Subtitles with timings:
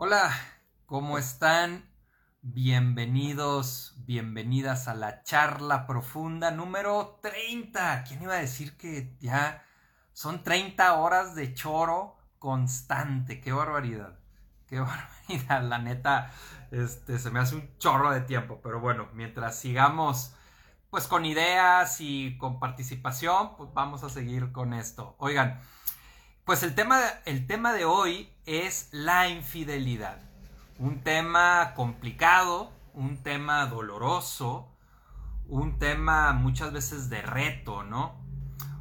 [0.00, 0.32] Hola,
[0.86, 1.90] ¿cómo están?
[2.40, 8.04] Bienvenidos, bienvenidas a la charla profunda número 30.
[8.04, 9.66] ¿Quién iba a decir que ya
[10.12, 13.40] son 30 horas de choro constante?
[13.40, 14.20] ¡Qué barbaridad!
[14.68, 14.78] ¡Qué
[15.28, 15.64] barbaridad!
[15.64, 16.30] La neta,
[16.70, 20.32] este, se me hace un chorro de tiempo, pero bueno, mientras sigamos
[20.90, 25.16] pues con ideas y con participación, pues vamos a seguir con esto.
[25.18, 25.60] Oigan,
[26.44, 30.16] pues el tema, el tema de hoy es la infidelidad.
[30.78, 34.74] Un tema complicado, un tema doloroso,
[35.48, 38.16] un tema muchas veces de reto, ¿no?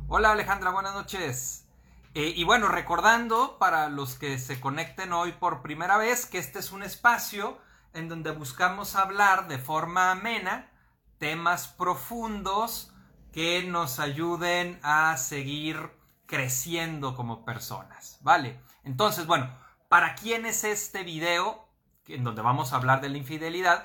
[0.07, 1.67] Hola Alejandra, buenas noches.
[2.13, 6.59] Eh, y bueno, recordando para los que se conecten hoy por primera vez que este
[6.59, 7.57] es un espacio
[7.93, 10.71] en donde buscamos hablar de forma amena
[11.17, 12.93] temas profundos
[13.33, 15.91] que nos ayuden a seguir
[16.25, 18.61] creciendo como personas, ¿vale?
[18.87, 19.49] Entonces, bueno,
[19.89, 21.67] ¿para quién es este video
[22.07, 23.83] en donde vamos a hablar de la infidelidad?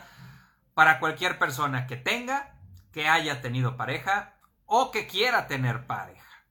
[0.74, 2.54] Para cualquier persona que tenga,
[2.92, 6.44] que haya tenido pareja o que quiera tener pareja.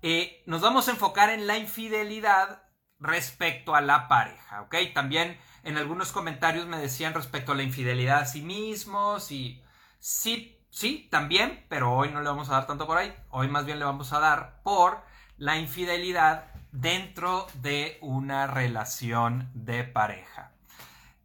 [0.00, 2.62] Eh, nos vamos a enfocar en la infidelidad
[3.00, 4.76] respecto a la pareja, ¿ok?
[4.94, 9.62] También en algunos comentarios me decían respecto a la infidelidad a sí mismos y
[9.98, 13.66] sí, sí, también, pero hoy no le vamos a dar tanto por ahí, hoy más
[13.66, 15.04] bien le vamos a dar por
[15.36, 20.50] la infidelidad dentro de una relación de pareja.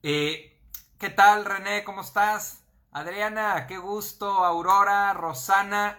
[0.03, 0.55] Eh,
[1.00, 1.83] ¿Qué tal, René?
[1.83, 2.61] ¿Cómo estás?
[2.92, 4.45] Adriana, qué gusto.
[4.45, 5.97] Aurora, Rosana.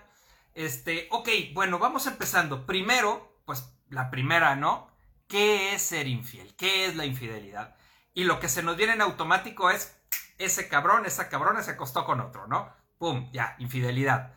[0.54, 2.64] Este, ok, bueno, vamos empezando.
[2.64, 4.88] Primero, pues la primera, ¿no?
[5.26, 6.54] ¿Qué es ser infiel?
[6.54, 7.74] ¿Qué es la infidelidad?
[8.14, 9.96] Y lo que se nos viene en automático es
[10.38, 12.72] ese cabrón, esa cabrona se acostó con otro, ¿no?
[12.98, 14.32] Pum, ya, infidelidad.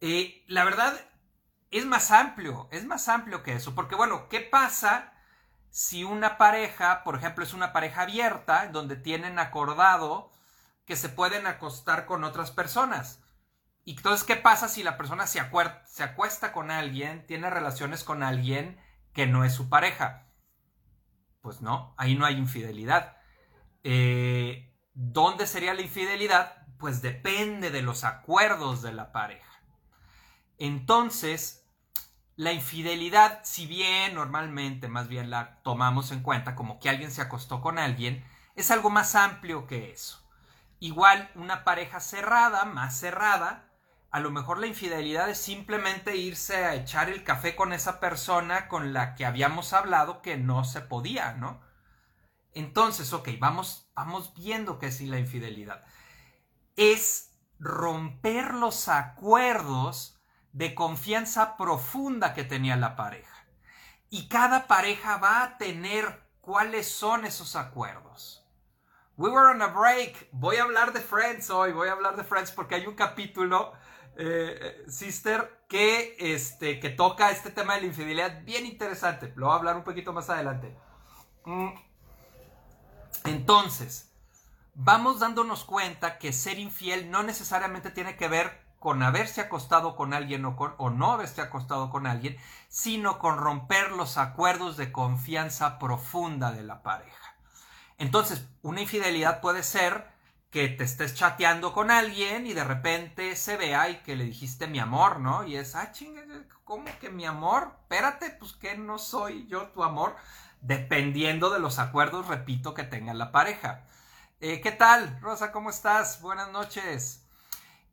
[0.00, 0.94] Eh, la verdad,
[1.78, 5.12] es más amplio, es más amplio que eso, porque bueno, ¿qué pasa
[5.70, 10.30] si una pareja, por ejemplo, es una pareja abierta, donde tienen acordado
[10.84, 13.20] que se pueden acostar con otras personas?
[13.84, 15.40] Y entonces, ¿qué pasa si la persona se,
[15.86, 18.80] se acuesta con alguien, tiene relaciones con alguien
[19.12, 20.28] que no es su pareja?
[21.40, 23.16] Pues no, ahí no hay infidelidad.
[23.82, 26.66] Eh, ¿Dónde sería la infidelidad?
[26.78, 29.60] Pues depende de los acuerdos de la pareja.
[30.56, 31.63] Entonces,
[32.36, 37.22] la infidelidad, si bien normalmente más bien la tomamos en cuenta como que alguien se
[37.22, 38.24] acostó con alguien,
[38.56, 40.20] es algo más amplio que eso.
[40.80, 43.70] Igual una pareja cerrada, más cerrada,
[44.10, 48.68] a lo mejor la infidelidad es simplemente irse a echar el café con esa persona
[48.68, 51.60] con la que habíamos hablado que no se podía, ¿no?
[52.52, 55.84] Entonces, ok, vamos, vamos viendo qué es la infidelidad.
[56.76, 60.13] Es romper los acuerdos
[60.54, 63.44] de confianza profunda que tenía la pareja.
[64.08, 68.46] Y cada pareja va a tener cuáles son esos acuerdos.
[69.16, 70.28] We were on a break.
[70.30, 71.72] Voy a hablar de Friends hoy.
[71.72, 73.72] Voy a hablar de Friends porque hay un capítulo,
[74.16, 79.32] eh, Sister, que, este, que toca este tema de la infidelidad bien interesante.
[79.34, 80.76] Lo voy a hablar un poquito más adelante.
[81.44, 81.70] Mm.
[83.24, 84.12] Entonces,
[84.74, 90.12] vamos dándonos cuenta que ser infiel no necesariamente tiene que ver con haberse acostado con
[90.12, 92.36] alguien o, no haberse acostado con alguien,
[92.68, 97.34] sino con romper los acuerdos de confianza profunda de la pareja.
[97.96, 100.12] Entonces, una infidelidad puede ser
[100.50, 104.66] que te estés chateando con alguien y de repente se vea y que le dijiste
[104.66, 105.46] mi amor, ¿no?
[105.46, 106.22] Y es, ah, chinga,
[106.64, 107.78] ¿cómo que mi amor?
[107.84, 110.14] Espérate, pues que no soy yo tu amor,
[110.60, 113.86] dependiendo de los acuerdos, repito, que tenga la pareja.
[114.40, 115.52] Eh, ¿Qué tal, Rosa?
[115.52, 116.20] ¿Cómo estás?
[116.20, 117.24] Buenas noches.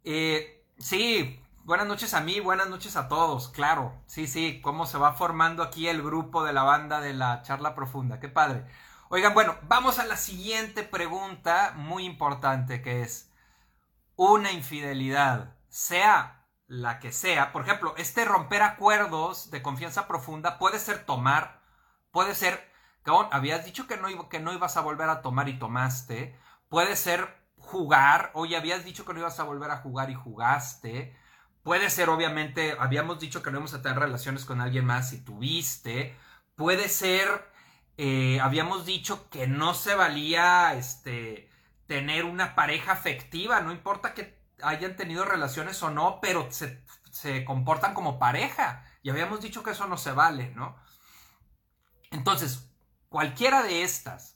[0.04, 4.02] Eh, Sí, buenas noches a mí, buenas noches a todos, claro.
[4.08, 7.76] Sí, sí, cómo se va formando aquí el grupo de la banda de la charla
[7.76, 8.66] profunda, qué padre.
[9.10, 13.32] Oigan, bueno, vamos a la siguiente pregunta muy importante que es,
[14.16, 20.80] una infidelidad, sea la que sea, por ejemplo, este romper acuerdos de confianza profunda puede
[20.80, 21.62] ser tomar,
[22.12, 22.72] puede ser,
[23.04, 26.40] cabrón, habías dicho que no, que no ibas a volver a tomar y tomaste,
[26.70, 27.41] puede ser
[27.72, 31.16] jugar, oye, habías dicho que no ibas a volver a jugar y jugaste.
[31.64, 35.22] Puede ser, obviamente, habíamos dicho que no íbamos a tener relaciones con alguien más y
[35.22, 36.16] tuviste.
[36.56, 37.50] Puede ser,
[37.98, 41.50] eh, habíamos dicho que no se valía este,
[41.88, 47.46] tener una pareja afectiva, no importa que hayan tenido relaciones o no, pero se, se
[47.46, 48.86] comportan como pareja.
[49.04, 50.76] Y habíamos dicho que eso no se vale, ¿no?
[52.12, 52.70] Entonces,
[53.10, 54.31] cualquiera de estas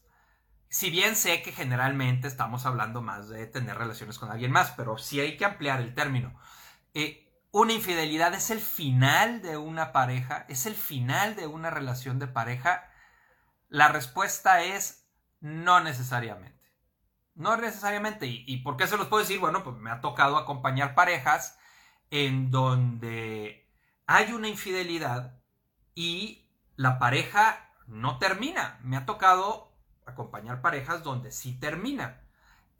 [0.76, 4.98] si bien sé que generalmente estamos hablando más de tener relaciones con alguien más, pero
[4.98, 6.38] sí hay que ampliar el término.
[6.94, 12.20] Eh, una infidelidad es el final de una pareja, es el final de una relación
[12.20, 12.92] de pareja.
[13.70, 15.08] La respuesta es
[15.40, 16.70] No necesariamente.
[17.36, 18.26] No necesariamente.
[18.28, 19.40] ¿Y, por qué se los puedo decir?
[19.40, 21.58] Bueno, pues me ha tocado acompañar parejas
[22.12, 23.72] en donde
[24.08, 25.40] hay una infidelidad
[25.94, 28.78] y la pareja no termina.
[28.84, 29.65] Me ha tocado
[30.06, 32.22] acompañar parejas donde sí termina.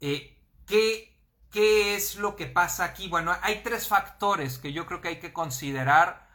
[0.00, 1.16] Eh, ¿qué,
[1.50, 3.08] ¿Qué es lo que pasa aquí?
[3.08, 6.28] Bueno, hay tres factores que yo creo que hay que considerar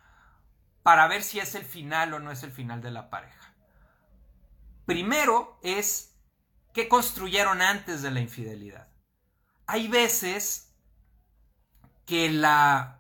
[0.84, 3.54] para ver si es el final o no es el final de la pareja.
[4.86, 6.16] Primero es
[6.74, 8.88] qué construyeron antes de la infidelidad.
[9.68, 10.74] Hay veces
[12.06, 13.00] que la...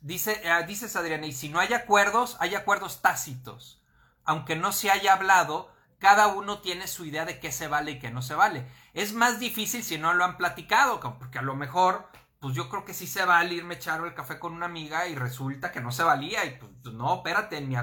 [0.00, 3.82] Dice, eh, dices Adriana, y si no hay acuerdos, hay acuerdos tácitos.
[4.24, 5.71] Aunque no se haya hablado,
[6.02, 8.66] cada uno tiene su idea de qué se vale y qué no se vale.
[8.92, 12.08] Es más difícil si no lo han platicado, porque a lo mejor,
[12.40, 15.06] pues yo creo que sí se vale irme a echar el café con una amiga
[15.06, 16.44] y resulta que no se valía.
[16.44, 17.76] Y pues no, espérate, en mi,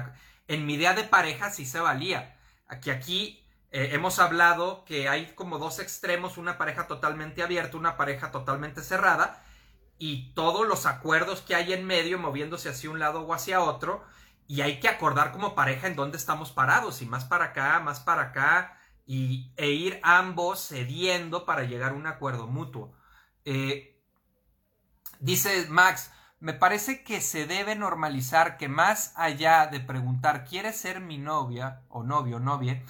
[0.48, 2.38] en mi idea de pareja sí se valía.
[2.68, 7.96] Aquí, aquí eh, hemos hablado que hay como dos extremos, una pareja totalmente abierta, una
[7.96, 9.42] pareja totalmente cerrada,
[9.96, 14.04] y todos los acuerdos que hay en medio moviéndose hacia un lado o hacia otro
[14.50, 18.00] y hay que acordar como pareja en dónde estamos parados, y más para acá, más
[18.00, 18.76] para acá,
[19.06, 22.92] y, e ir ambos cediendo para llegar a un acuerdo mutuo.
[23.44, 24.02] Eh,
[25.20, 26.10] dice Max,
[26.40, 31.82] me parece que se debe normalizar que más allá de preguntar, ¿quieres ser mi novia
[31.88, 32.82] o novio o novia?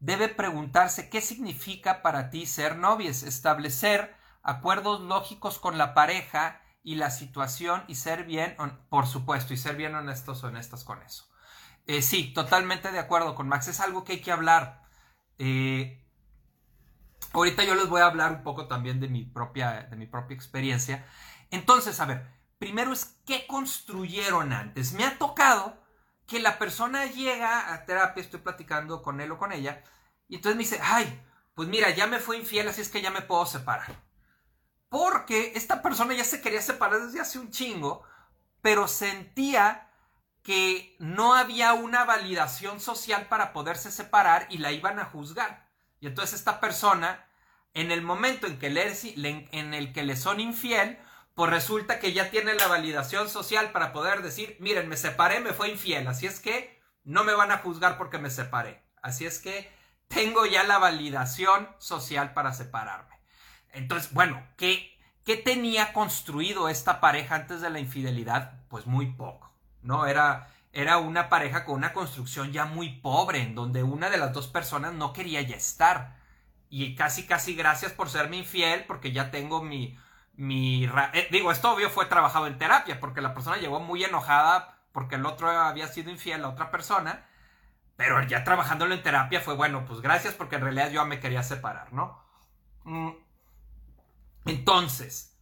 [0.00, 6.94] Debe preguntarse qué significa para ti ser novies, establecer acuerdos lógicos con la pareja y
[6.96, 8.56] la situación y ser bien,
[8.90, 11.28] por supuesto, y ser bien honestos honestas con eso.
[11.86, 13.68] Eh, sí, totalmente de acuerdo con Max.
[13.68, 14.82] Es algo que hay que hablar.
[15.38, 16.06] Eh,
[17.32, 20.34] ahorita yo les voy a hablar un poco también de mi propia, de mi propia
[20.34, 21.06] experiencia.
[21.50, 24.92] Entonces, a ver, primero es qué construyeron antes.
[24.92, 25.82] Me ha tocado
[26.26, 29.82] que la persona llega a terapia, estoy platicando con él o con ella,
[30.28, 31.22] y entonces me dice, ay,
[31.54, 33.94] pues mira, ya me fue infiel, así es que ya me puedo separar.
[34.94, 38.04] Porque esta persona ya se quería separar desde hace un chingo,
[38.62, 39.90] pero sentía
[40.44, 45.68] que no había una validación social para poderse separar y la iban a juzgar.
[45.98, 47.26] Y entonces esta persona,
[47.72, 48.94] en el momento en, que le,
[49.50, 50.96] en el que le son infiel,
[51.34, 55.54] pues resulta que ya tiene la validación social para poder decir, miren, me separé, me
[55.54, 58.84] fue infiel, así es que no me van a juzgar porque me separé.
[59.02, 59.72] Así es que
[60.06, 63.13] tengo ya la validación social para separarme.
[63.74, 68.60] Entonces, bueno, ¿qué, ¿qué tenía construido esta pareja antes de la infidelidad?
[68.68, 70.06] Pues muy poco, ¿no?
[70.06, 74.32] Era, era una pareja con una construcción ya muy pobre, en donde una de las
[74.32, 76.16] dos personas no quería ya estar.
[76.70, 79.98] Y casi, casi gracias por serme infiel, porque ya tengo mi...
[80.34, 84.78] mi eh, digo, esto obvio fue trabajado en terapia, porque la persona llegó muy enojada
[84.92, 87.26] porque el otro había sido infiel a otra persona.
[87.96, 91.42] Pero ya trabajándolo en terapia fue bueno, pues gracias porque en realidad yo me quería
[91.42, 92.20] separar, ¿no?
[92.84, 93.10] Mm,
[94.46, 95.38] entonces,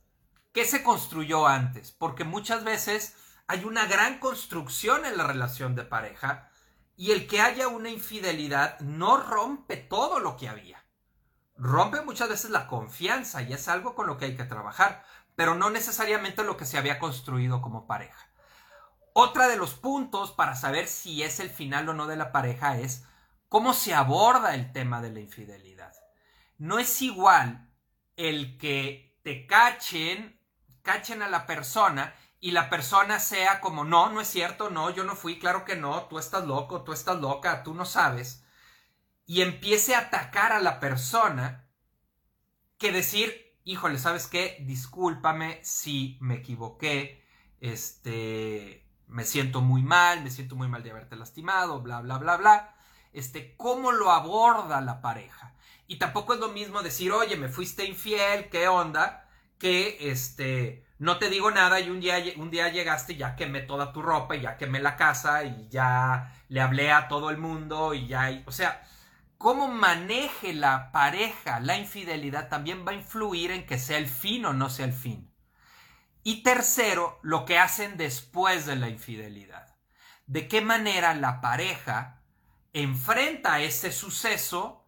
[0.52, 1.92] ¿qué se construyó antes?
[1.92, 3.16] Porque muchas veces
[3.48, 6.50] hay una gran construcción en la relación de pareja
[6.96, 10.84] y el que haya una infidelidad no rompe todo lo que había.
[11.56, 15.04] Rompe muchas veces la confianza y es algo con lo que hay que trabajar,
[15.34, 18.28] pero no necesariamente lo que se había construido como pareja.
[19.14, 22.78] Otra de los puntos para saber si es el final o no de la pareja
[22.78, 23.04] es
[23.48, 25.92] cómo se aborda el tema de la infidelidad.
[26.56, 27.71] No es igual
[28.16, 30.40] el que te cachen,
[30.82, 35.04] cachen a la persona y la persona sea como, no, no es cierto, no, yo
[35.04, 38.44] no fui, claro que no, tú estás loco, tú estás loca, tú no sabes,
[39.26, 41.68] y empiece a atacar a la persona
[42.78, 44.58] que decir, híjole, ¿sabes qué?
[44.66, 47.24] Discúlpame si me equivoqué,
[47.60, 52.36] este, me siento muy mal, me siento muy mal de haberte lastimado, bla, bla, bla,
[52.36, 52.74] bla.
[53.12, 55.51] Este, ¿cómo lo aborda la pareja?
[55.92, 59.28] Y tampoco es lo mismo decir, oye, me fuiste infiel, ¿qué onda?
[59.58, 63.60] Que este, no te digo nada y un día, un día llegaste y ya quemé
[63.60, 67.36] toda tu ropa y ya quemé la casa y ya le hablé a todo el
[67.36, 68.88] mundo y ya, o sea,
[69.36, 74.46] cómo maneje la pareja la infidelidad también va a influir en que sea el fin
[74.46, 75.30] o no sea el fin.
[76.22, 79.76] Y tercero, lo que hacen después de la infidelidad.
[80.24, 82.22] De qué manera la pareja
[82.72, 84.81] enfrenta ese suceso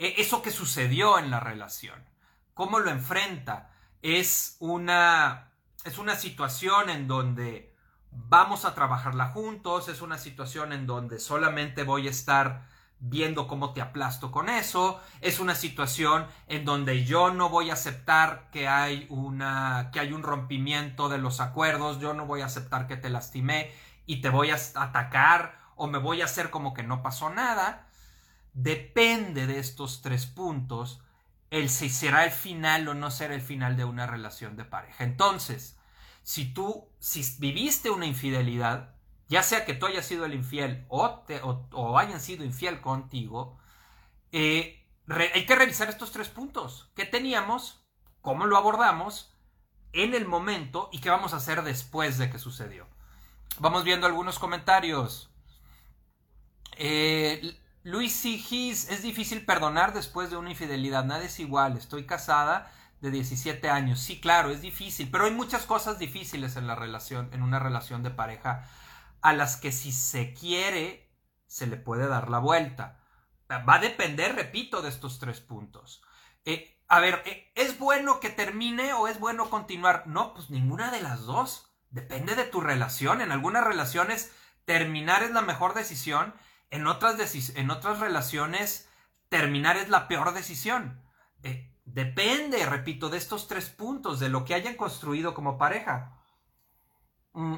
[0.00, 2.02] eso que sucedió en la relación.
[2.54, 3.70] ¿Cómo lo enfrenta?
[4.00, 5.52] Es una,
[5.84, 7.76] es una situación en donde
[8.10, 12.66] vamos a trabajarla juntos, es una situación en donde solamente voy a estar
[12.98, 17.74] viendo cómo te aplasto con eso, es una situación en donde yo no voy a
[17.74, 22.46] aceptar que hay una que hay un rompimiento de los acuerdos, yo no voy a
[22.46, 23.72] aceptar que te lastimé
[24.06, 27.89] y te voy a atacar o me voy a hacer como que no pasó nada
[28.52, 31.00] depende de estos tres puntos
[31.50, 35.04] el si será el final o no será el final de una relación de pareja.
[35.04, 35.76] Entonces,
[36.22, 38.94] si tú, si viviste una infidelidad,
[39.28, 41.24] ya sea que tú hayas sido el infiel o,
[41.72, 43.58] o, hayan sido infiel contigo,
[44.32, 46.90] eh, hay que revisar estos tres puntos.
[46.94, 47.84] ¿Qué teníamos?
[48.20, 49.34] ¿Cómo lo abordamos?
[49.92, 52.86] En el momento y qué vamos a hacer después de que sucedió.
[53.58, 55.30] Vamos viendo algunos comentarios.
[56.76, 62.70] Eh, Luis Sigis, es difícil perdonar después de una infidelidad, nada es igual, estoy casada
[63.00, 67.30] de 17 años, sí, claro, es difícil, pero hay muchas cosas difíciles en la relación,
[67.32, 68.68] en una relación de pareja,
[69.22, 71.10] a las que si se quiere,
[71.46, 73.00] se le puede dar la vuelta.
[73.50, 76.02] Va a depender, repito, de estos tres puntos.
[76.44, 80.06] Eh, a ver, eh, ¿es bueno que termine o es bueno continuar?
[80.06, 81.74] No, pues ninguna de las dos.
[81.90, 83.20] Depende de tu relación.
[83.20, 84.32] En algunas relaciones
[84.64, 86.32] terminar es la mejor decisión
[86.70, 88.88] en otras, en otras relaciones,
[89.28, 91.02] terminar es la peor decisión.
[91.42, 96.18] Eh, depende, repito, de estos tres puntos, de lo que hayan construido como pareja.
[97.32, 97.56] Mm.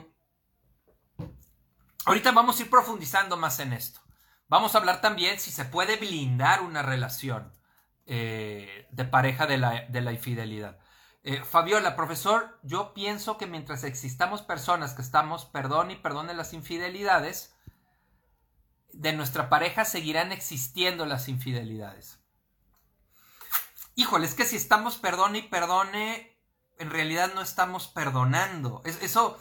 [2.04, 4.00] Ahorita vamos a ir profundizando más en esto.
[4.48, 7.52] Vamos a hablar también si se puede blindar una relación
[8.06, 10.78] eh, de pareja de la, infidelidad.
[11.22, 16.52] Eh, Fabiola, profesor, yo pienso que mientras existamos personas que estamos perdón y perdone las
[16.52, 17.51] infidelidades,
[18.92, 22.18] de nuestra pareja seguirán existiendo las infidelidades.
[23.94, 26.38] Híjole, es que si estamos perdone y perdone,
[26.78, 28.82] en realidad no estamos perdonando.
[28.84, 29.38] eso,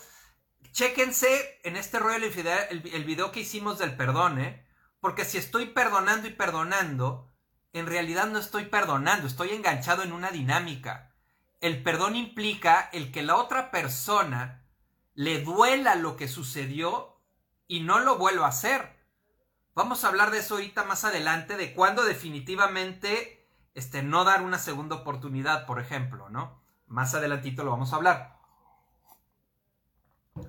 [0.71, 4.67] chéquense en este rollo de infidelidad, el, video que hicimos del perdone, ¿eh?
[4.99, 7.31] porque si estoy perdonando y perdonando,
[7.73, 11.13] en realidad no estoy perdonando, estoy enganchado en una dinámica.
[11.61, 14.65] El perdón implica el que la otra persona
[15.13, 17.21] le duela lo que sucedió
[17.67, 19.00] y no lo vuelva a hacer.
[19.73, 24.59] Vamos a hablar de eso ahorita más adelante, de cuándo definitivamente este, no dar una
[24.59, 26.61] segunda oportunidad, por ejemplo, ¿no?
[26.87, 28.37] Más adelantito lo vamos a hablar.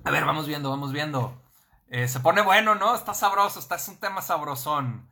[0.03, 1.41] A ver, vamos viendo, vamos viendo.
[1.87, 2.95] Eh, se pone bueno, ¿no?
[2.95, 5.09] Está sabroso, está, es un tema sabrosón.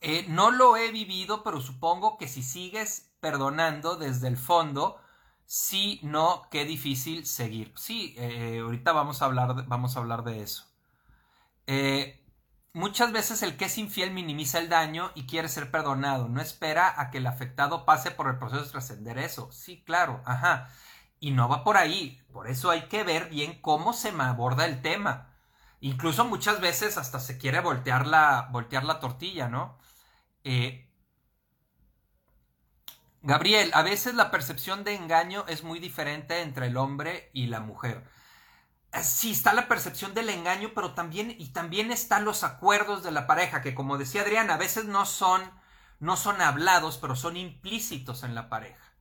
[0.00, 5.00] Eh, no lo he vivido, pero supongo que si sigues perdonando desde el fondo,
[5.46, 7.72] sí, no, qué difícil seguir.
[7.76, 10.66] Sí, eh, ahorita vamos a hablar, vamos a hablar de eso.
[11.68, 12.21] Eh,
[12.74, 16.98] Muchas veces el que es infiel minimiza el daño y quiere ser perdonado, no espera
[17.00, 19.52] a que el afectado pase por el proceso de trascender eso.
[19.52, 20.70] Sí, claro, ajá.
[21.20, 22.22] Y no va por ahí.
[22.32, 25.34] Por eso hay que ver bien cómo se me aborda el tema.
[25.80, 28.50] Incluso muchas veces hasta se quiere voltear la,
[29.00, 29.78] tortilla, ¿no?
[30.44, 30.88] Eh,
[33.22, 37.60] Gabriel, a veces la percepción de engaño es muy diferente entre el hombre y la
[37.60, 38.02] mujer
[39.00, 43.26] sí está la percepción del engaño, pero también, y también están los acuerdos de la
[43.26, 45.42] pareja, que como decía Adriana, a veces no son,
[45.98, 48.92] no son hablados, pero son implícitos en la pareja.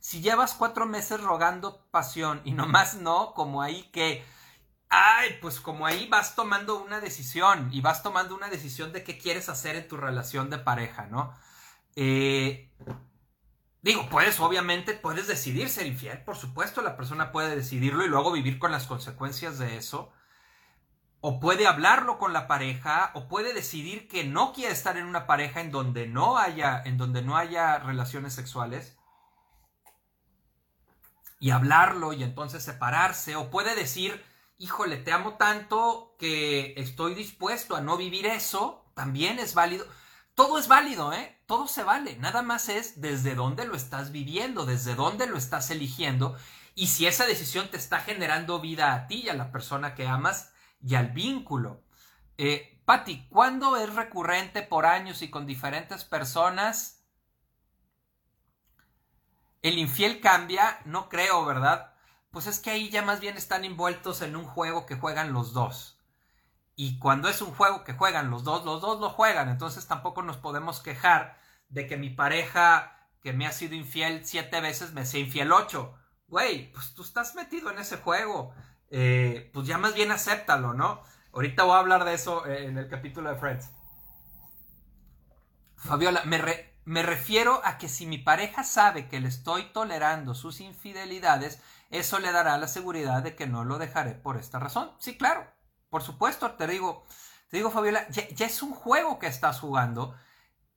[0.00, 4.24] Si llevas cuatro meses rogando pasión y nomás no, como ahí que,
[4.90, 9.18] ay, pues como ahí vas tomando una decisión y vas tomando una decisión de qué
[9.18, 11.34] quieres hacer en tu relación de pareja, ¿no?
[11.96, 12.70] Eh,
[13.80, 18.32] Digo, puedes, obviamente, puedes decidir ser infiel, por supuesto, la persona puede decidirlo y luego
[18.32, 20.12] vivir con las consecuencias de eso.
[21.20, 25.26] O puede hablarlo con la pareja, o puede decidir que no quiere estar en una
[25.26, 28.96] pareja en donde no haya, en donde no haya relaciones sexuales.
[31.40, 33.36] Y hablarlo y entonces separarse.
[33.36, 34.24] O puede decir,
[34.58, 38.84] híjole, te amo tanto que estoy dispuesto a no vivir eso.
[38.94, 39.86] También es válido.
[40.38, 41.36] Todo es válido, ¿eh?
[41.46, 42.14] Todo se vale.
[42.14, 46.36] Nada más es desde dónde lo estás viviendo, desde dónde lo estás eligiendo
[46.76, 50.06] y si esa decisión te está generando vida a ti y a la persona que
[50.06, 51.82] amas y al vínculo.
[52.36, 57.02] Eh, Patti, ¿cuándo es recurrente por años y con diferentes personas?
[59.60, 61.94] El infiel cambia, no creo, ¿verdad?
[62.30, 65.52] Pues es que ahí ya más bien están envueltos en un juego que juegan los
[65.52, 65.97] dos.
[66.80, 69.48] Y cuando es un juego que juegan los dos, los dos lo juegan.
[69.48, 71.36] Entonces tampoco nos podemos quejar
[71.68, 75.96] de que mi pareja que me ha sido infiel siete veces me sea infiel ocho.
[76.28, 78.54] Güey, pues tú estás metido en ese juego.
[78.90, 81.02] Eh, pues ya más bien acéptalo, ¿no?
[81.32, 83.72] Ahorita voy a hablar de eso eh, en el capítulo de Friends.
[85.78, 86.40] Fabiola, me,
[86.84, 92.20] me refiero a que si mi pareja sabe que le estoy tolerando sus infidelidades, eso
[92.20, 94.92] le dará la seguridad de que no lo dejaré por esta razón.
[95.00, 95.44] Sí, claro,
[95.90, 97.06] por supuesto, te digo,
[97.48, 100.14] te digo, Fabiola, ya, es un juego que estás jugando,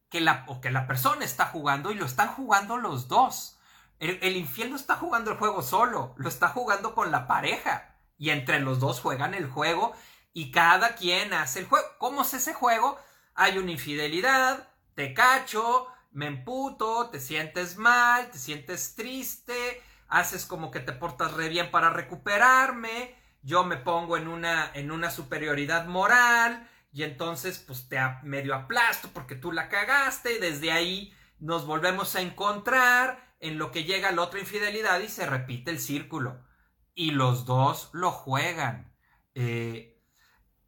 [0.09, 3.59] que la, o que la persona está jugando y lo están jugando los dos.
[3.99, 7.95] El, el infiel no está jugando el juego solo, lo está jugando con la pareja.
[8.17, 9.93] Y entre los dos juegan el juego
[10.33, 11.87] y cada quien hace el juego.
[11.97, 12.97] ¿Cómo es ese juego?
[13.35, 20.71] hay una infidelidad, te cacho, me emputo, te sientes mal, te sientes triste, haces como
[20.71, 25.85] que te portas re bien para recuperarme, yo me pongo en una, en una superioridad
[25.85, 31.65] moral y entonces pues te medio aplasto porque tú la cagaste y desde ahí nos
[31.65, 36.45] volvemos a encontrar en lo que llega la otra infidelidad y se repite el círculo.
[36.93, 38.93] Y los dos lo juegan.
[39.33, 39.99] Eh,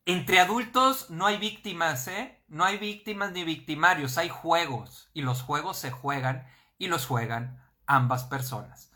[0.06, 2.44] entre adultos no hay víctimas, ¿eh?
[2.48, 5.10] No hay víctimas ni victimarios, hay juegos.
[5.14, 8.92] Y los juegos se juegan y los juegan ambas personas.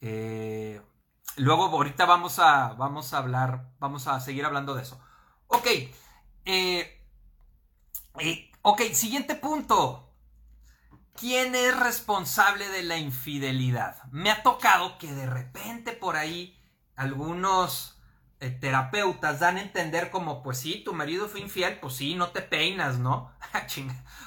[0.00, 0.80] Eh,
[1.36, 5.00] luego, ahorita vamos a, vamos a hablar, vamos a seguir hablando de eso.
[5.48, 5.66] Ok.
[6.44, 7.00] Eh,
[8.62, 10.06] ok, siguiente punto.
[11.14, 14.02] ¿Quién es responsable de la infidelidad?
[14.10, 16.58] Me ha tocado que de repente por ahí
[16.96, 18.00] algunos
[18.40, 22.28] eh, terapeutas dan a entender como, pues sí, tu marido fue infiel, pues sí, no
[22.28, 23.30] te peinas, ¿no?
[23.52, 23.66] Ah,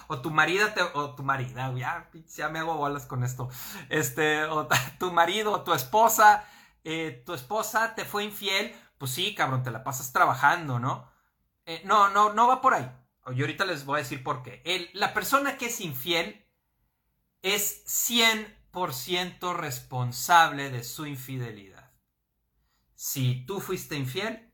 [0.08, 3.50] o tu marida te, o tu marida, ya, ya me hago bolas con esto.
[3.88, 4.68] Este, o
[5.00, 6.44] tu marido o tu esposa,
[6.84, 11.10] eh, tu esposa te fue infiel, pues sí, cabrón, te la pasas trabajando, ¿no?
[11.66, 12.90] Eh, no, no, no va por ahí.
[13.34, 14.92] Y ahorita les voy a decir por qué.
[14.94, 16.46] La persona que es infiel
[17.42, 21.92] es 100% responsable de su infidelidad.
[22.96, 24.54] Si tú fuiste infiel,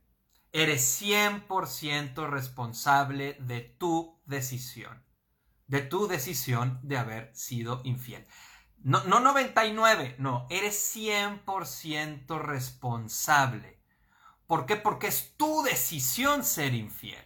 [0.51, 5.03] eres 100% responsable de tu decisión.
[5.67, 8.25] De tu decisión de haber sido infiel.
[8.81, 13.79] No, no 99, no, eres 100% responsable.
[14.47, 14.77] ¿Por qué?
[14.77, 17.25] Porque es tu decisión ser infiel.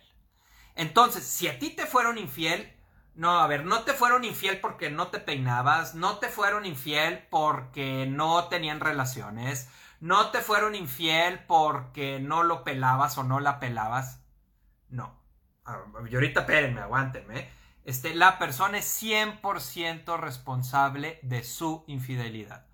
[0.75, 2.74] Entonces, si a ti te fueron infiel,
[3.15, 7.27] no, a ver, no te fueron infiel porque no te peinabas, no te fueron infiel
[7.29, 9.69] porque no tenían relaciones,
[10.00, 14.22] no te fueron infiel porque no lo pelabas o no la pelabas.
[14.89, 15.15] No.
[15.65, 15.79] Ah,
[16.10, 17.50] y ahorita espérenme, aguántenme.
[17.86, 22.66] Este, la persona es 100% responsable de su infidelidad.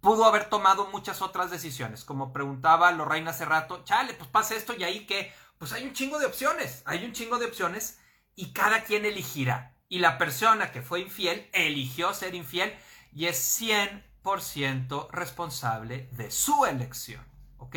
[0.00, 4.74] Pudo haber tomado muchas otras decisiones, como preguntaba Lorraine hace rato, chale, pues pasa esto
[4.76, 7.98] y ahí que, pues hay un chingo de opciones, hay un chingo de opciones
[8.36, 12.74] y cada quien elegirá y la persona que fue infiel eligió ser infiel
[13.14, 17.24] y es 100% responsable de su elección.
[17.58, 17.76] ¿Ok?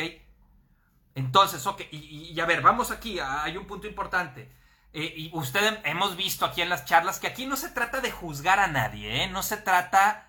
[1.16, 4.52] Entonces, ok, y, a ver, vamos aquí, hay un punto importante.
[5.00, 8.10] Eh, y ustedes hemos visto aquí en las charlas que aquí no se trata de
[8.10, 9.28] juzgar a nadie, ¿eh?
[9.28, 10.28] no se trata,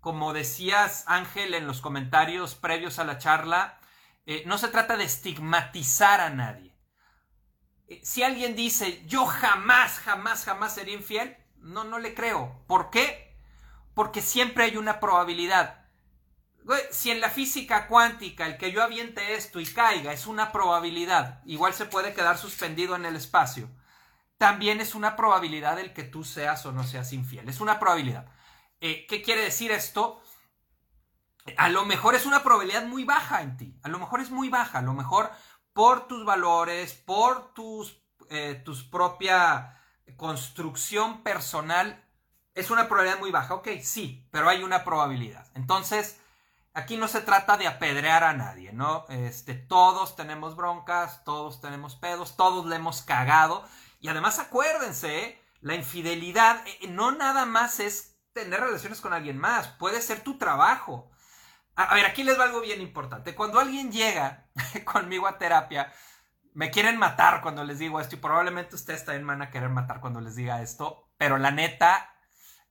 [0.00, 3.80] como decías Ángel en los comentarios previos a la charla,
[4.26, 6.76] eh, no se trata de estigmatizar a nadie.
[8.02, 12.62] Si alguien dice, yo jamás, jamás, jamás sería infiel, no, no le creo.
[12.66, 13.34] ¿Por qué?
[13.94, 15.88] Porque siempre hay una probabilidad.
[16.90, 21.40] Si en la física cuántica el que yo aviente esto y caiga es una probabilidad,
[21.46, 23.70] igual se puede quedar suspendido en el espacio,
[24.40, 27.46] también es una probabilidad el que tú seas o no seas infiel.
[27.50, 28.26] Es una probabilidad.
[28.80, 30.22] Eh, ¿Qué quiere decir esto?
[31.58, 33.78] A lo mejor es una probabilidad muy baja en ti.
[33.82, 34.78] A lo mejor es muy baja.
[34.78, 35.30] A lo mejor
[35.74, 39.78] por tus valores, por tus, eh, tus propia
[40.16, 42.02] construcción personal,
[42.54, 43.52] es una probabilidad muy baja.
[43.52, 45.46] Ok, sí, pero hay una probabilidad.
[45.54, 46.18] Entonces,
[46.72, 49.04] aquí no se trata de apedrear a nadie, ¿no?
[49.10, 53.68] Este, todos tenemos broncas, todos tenemos pedos, todos le hemos cagado.
[54.00, 55.42] Y además acuérdense, ¿eh?
[55.60, 60.38] la infidelidad eh, no nada más es tener relaciones con alguien más, puede ser tu
[60.38, 61.10] trabajo.
[61.76, 63.34] A, ver, aquí les va algo bien importante.
[63.34, 64.48] Cuando alguien llega
[64.84, 65.92] conmigo a terapia,
[66.52, 70.00] me quieren matar cuando les digo esto y probablemente ustedes también van a querer matar
[70.00, 72.14] cuando les diga esto, pero la neta,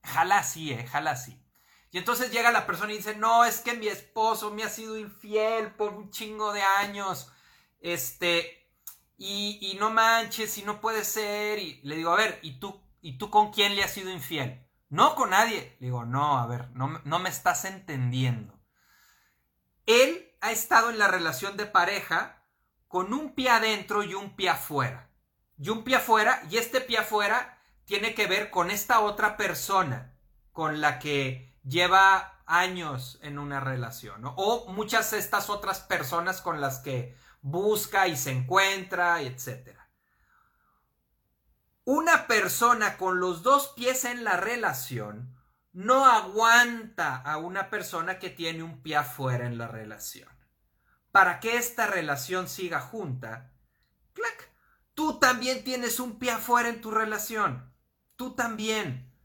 [0.04, 1.44] jala así, eh, jala así.
[1.92, 4.98] Y entonces llega la persona y dice, no, es que mi esposo me ha sido
[4.98, 7.32] infiel por un chingo de años,
[7.80, 8.59] este,
[9.22, 13.18] y, no manches, y no puede ser, y le digo, a ver, ¿y tú, ¿y
[13.18, 14.66] tú con quién le has sido infiel?
[14.88, 15.76] No con nadie.
[15.80, 18.58] Le digo, no, a ver, no, no me estás entendiendo.
[19.86, 22.46] Él ha estado en la relación de pareja
[22.88, 25.10] con un pie adentro y un pie afuera.
[25.58, 30.18] Y un pie afuera, y este pie afuera tiene que ver con esta otra persona
[30.54, 36.62] con la que lleva años en una relación, o muchas de estas otras personas con
[36.62, 39.78] las que busca y se encuentra, etc.
[41.86, 45.36] Una persona con los dos pies en la relación
[45.72, 50.30] no aguanta a una persona que tiene un pie afuera en la relación.
[51.12, 53.54] Para que esta relación siga junta,
[54.14, 54.52] ¡clac!
[54.94, 57.74] Tú también tienes un pie afuera en tu relación.
[58.16, 59.16] Tú también.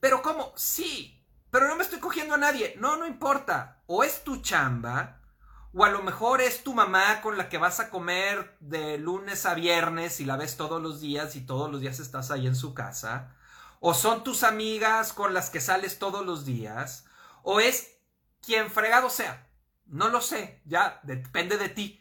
[0.00, 0.52] Pero ¿cómo?
[0.56, 2.74] Sí, pero no me estoy cogiendo a nadie.
[2.78, 3.82] No, no importa.
[3.86, 5.20] O es tu chamba,
[5.76, 9.44] O a lo mejor es tu mamá con la que vas a comer de lunes
[9.44, 12.54] a viernes y la ves todos los días y todos los días estás ahí en
[12.54, 13.34] su casa.
[13.80, 17.06] O son tus amigas con las que sales todos los días.
[17.42, 17.98] O es
[18.40, 19.48] quien fregado sea.
[19.86, 22.00] No lo sé, ya depende de ti.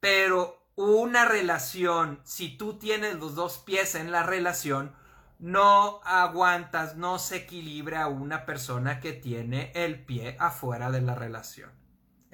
[0.00, 4.94] Pero una relación, si tú tienes los dos pies en la relación,
[5.38, 11.83] no aguantas, no se equilibra una persona que tiene el pie afuera de la relación.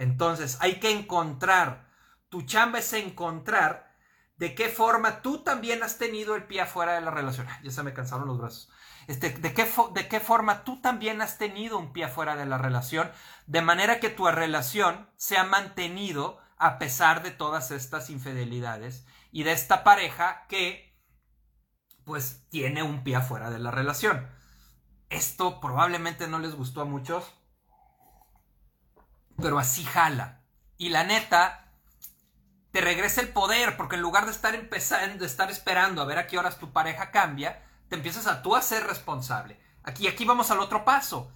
[0.01, 1.87] Entonces hay que encontrar,
[2.31, 3.95] tu chamba es encontrar
[4.39, 7.47] de qué forma tú también has tenido el pie afuera de la relación.
[7.63, 8.71] Ya se me cansaron los brazos.
[9.09, 12.57] Este, de, qué de qué forma tú también has tenido un pie afuera de la
[12.57, 13.13] relación,
[13.47, 19.43] de manera que tu relación se ha mantenido a pesar de todas estas infidelidades y
[19.43, 20.99] de esta pareja que
[22.05, 24.31] pues tiene un pie afuera de la relación.
[25.11, 27.35] Esto probablemente no les gustó a muchos,
[29.41, 30.43] pero así jala.
[30.77, 31.71] Y la neta,
[32.73, 36.19] te regresa el poder, porque en lugar de estar empezando, de estar esperando a ver
[36.19, 39.61] a qué horas tu pareja cambia, te empiezas a tú a ser responsable.
[39.83, 41.31] Aquí, aquí vamos al otro paso.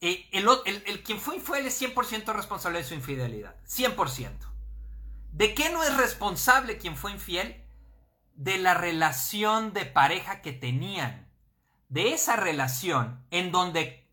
[0.00, 3.56] Eh, el, el, quien fue infiel es 100% responsable de su infidelidad.
[3.66, 4.32] 100%.
[5.32, 7.64] ¿De qué no es responsable quien fue infiel?
[8.34, 11.30] De la relación de pareja que tenían.
[11.88, 14.07] De esa relación en donde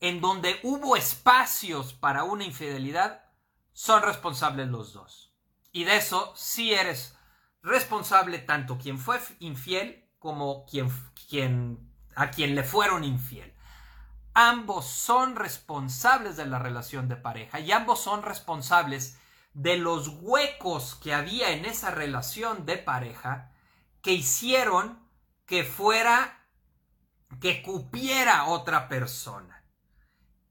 [0.00, 3.24] en donde hubo espacios para una infidelidad,
[3.72, 5.32] son responsables los dos.
[5.72, 7.16] Y de eso sí eres
[7.62, 10.90] responsable tanto quien fue infiel como quien,
[11.28, 13.54] quien, a quien le fueron infiel.
[14.32, 19.18] Ambos son responsables de la relación de pareja y ambos son responsables
[19.52, 23.50] de los huecos que había en esa relación de pareja
[24.02, 24.98] que hicieron
[25.46, 26.46] que fuera
[27.40, 29.59] que cupiera otra persona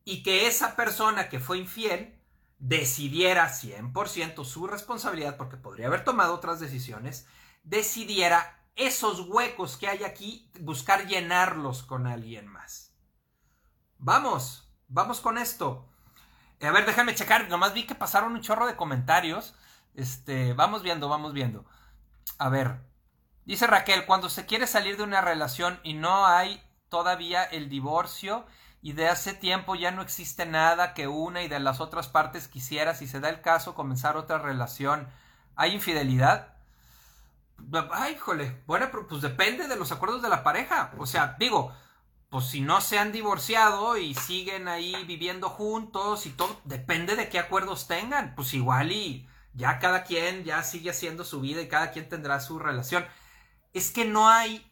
[0.09, 2.19] y que esa persona que fue infiel
[2.57, 7.27] decidiera 100% su responsabilidad, porque podría haber tomado otras decisiones,
[7.61, 12.91] decidiera esos huecos que hay aquí, buscar llenarlos con alguien más.
[13.99, 15.87] Vamos, vamos con esto.
[16.59, 19.53] A ver, déjame checar, nomás vi que pasaron un chorro de comentarios.
[19.93, 21.65] Este, vamos viendo, vamos viendo.
[22.39, 22.81] A ver,
[23.45, 28.47] dice Raquel, cuando se quiere salir de una relación y no hay todavía el divorcio
[28.81, 32.47] y de hace tiempo ya no existe nada que una y de las otras partes
[32.47, 35.07] quisiera, si se da el caso, comenzar otra relación.
[35.55, 36.53] ¿Hay infidelidad?
[37.91, 40.93] Ay, híjole, bueno, pues depende de los acuerdos de la pareja.
[40.97, 41.73] O sea, digo,
[42.29, 47.27] pues si no se han divorciado y siguen ahí viviendo juntos y todo, depende de
[47.27, 48.33] qué acuerdos tengan.
[48.35, 52.39] Pues igual y ya cada quien ya sigue haciendo su vida y cada quien tendrá
[52.39, 53.05] su relación.
[53.73, 54.68] Es que no hay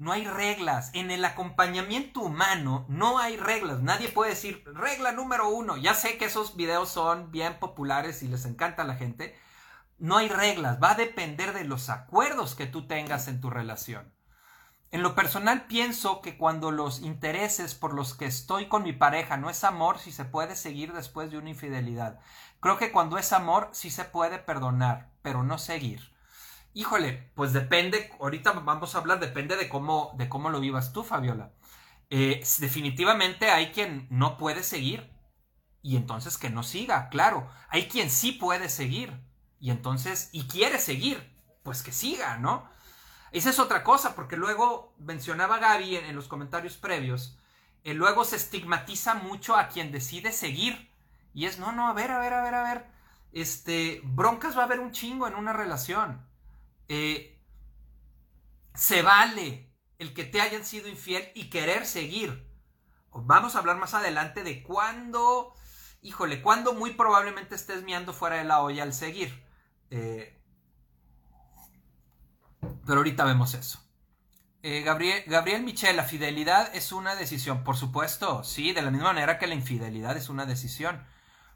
[0.00, 0.90] no hay reglas.
[0.94, 3.82] En el acompañamiento humano no hay reglas.
[3.82, 5.76] Nadie puede decir regla número uno.
[5.76, 9.38] Ya sé que esos videos son bien populares y les encanta a la gente.
[9.98, 10.78] No hay reglas.
[10.82, 14.10] Va a depender de los acuerdos que tú tengas en tu relación.
[14.90, 19.36] En lo personal pienso que cuando los intereses por los que estoy con mi pareja
[19.36, 22.20] no es amor, si se puede seguir después de una infidelidad.
[22.60, 26.09] Creo que cuando es amor sí se puede perdonar, pero no seguir.
[26.72, 31.02] Híjole, pues depende, ahorita vamos a hablar, depende de cómo, de cómo lo vivas tú,
[31.02, 31.52] Fabiola.
[32.10, 35.10] Eh, definitivamente hay quien no puede seguir
[35.82, 37.48] y entonces que no siga, claro.
[37.68, 39.20] Hay quien sí puede seguir
[39.58, 42.68] y entonces, y quiere seguir, pues que siga, ¿no?
[43.32, 47.38] Esa es otra cosa, porque luego mencionaba Gaby en, los comentarios previos,
[47.84, 50.90] eh, luego se estigmatiza mucho a quien decide seguir.
[51.32, 52.86] Y es, no, no, a ver, a ver, a ver, a ver.
[53.32, 56.26] Este, broncas va a haber un chingo en una relación.
[56.92, 57.40] Eh,
[58.74, 62.50] se vale el que te hayan sido infiel y querer seguir.
[63.12, 65.54] Vamos a hablar más adelante de cuándo,
[66.02, 69.40] híjole, cuándo muy probablemente estés miando fuera de la olla al seguir.
[69.90, 70.36] Eh,
[72.84, 73.80] pero ahorita vemos eso.
[74.64, 77.62] Eh, Gabriel, Gabriel Michel, la fidelidad es una decisión.
[77.62, 81.06] Por supuesto, sí, de la misma manera que la infidelidad es una decisión.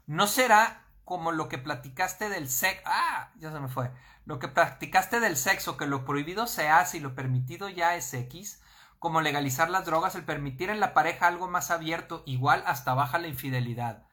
[0.07, 2.81] No será como lo que platicaste del sexo.
[2.85, 3.91] Ah, ya se me fue.
[4.25, 8.13] Lo que practicaste del sexo, que lo prohibido se hace y lo permitido ya es
[8.13, 8.61] X,
[8.99, 13.19] como legalizar las drogas, el permitir en la pareja algo más abierto, igual hasta baja
[13.19, 14.07] la infidelidad.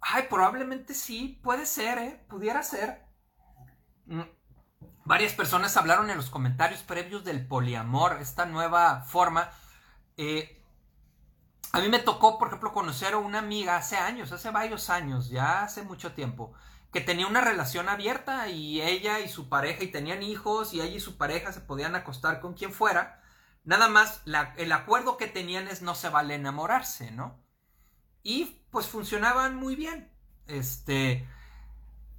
[0.00, 2.24] Ay, probablemente sí, puede ser, ¿eh?
[2.28, 3.04] Pudiera ser.
[4.06, 4.22] Mm.
[5.04, 9.50] Varias personas hablaron en los comentarios previos del poliamor, esta nueva forma.
[10.16, 10.55] Eh,
[11.76, 15.28] a mí me tocó, por ejemplo, conocer a una amiga hace años, hace varios años,
[15.28, 16.54] ya hace mucho tiempo,
[16.90, 20.96] que tenía una relación abierta y ella y su pareja y tenían hijos y ella
[20.96, 23.22] y su pareja se podían acostar con quien fuera.
[23.62, 24.22] Nada más
[24.56, 27.38] el acuerdo que tenían es no se vale enamorarse, ¿no?
[28.22, 30.10] Y pues funcionaban muy bien.
[30.46, 31.28] Este,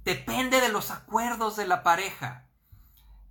[0.04, 2.46] depende de los acuerdos de la pareja.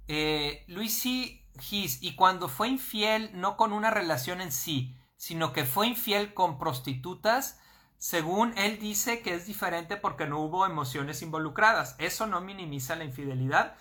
[0.09, 5.65] Eh, Luis Gis, y cuando fue infiel, no con una relación en sí, sino que
[5.65, 7.60] fue infiel con prostitutas,
[7.97, 11.95] según él dice que es diferente porque no hubo emociones involucradas.
[11.97, 13.75] Eso no minimiza la infidelidad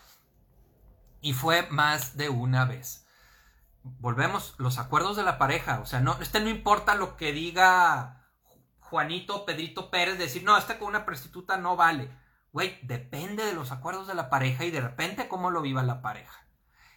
[1.21, 3.07] y fue más de una vez.
[3.83, 8.27] Volvemos, los acuerdos de la pareja, o sea, no, este no importa lo que diga
[8.81, 12.11] Juanito Pedrito Pérez, decir, no, este con una prostituta no vale.
[12.53, 16.01] Güey, depende de los acuerdos de la pareja y de repente cómo lo viva la
[16.01, 16.49] pareja.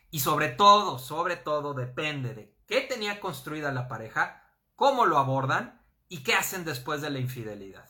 [0.09, 4.43] Y sobre todo, sobre todo, depende de qué tenía construida la pareja,
[4.75, 7.89] cómo lo abordan y qué hacen después de la infidelidad.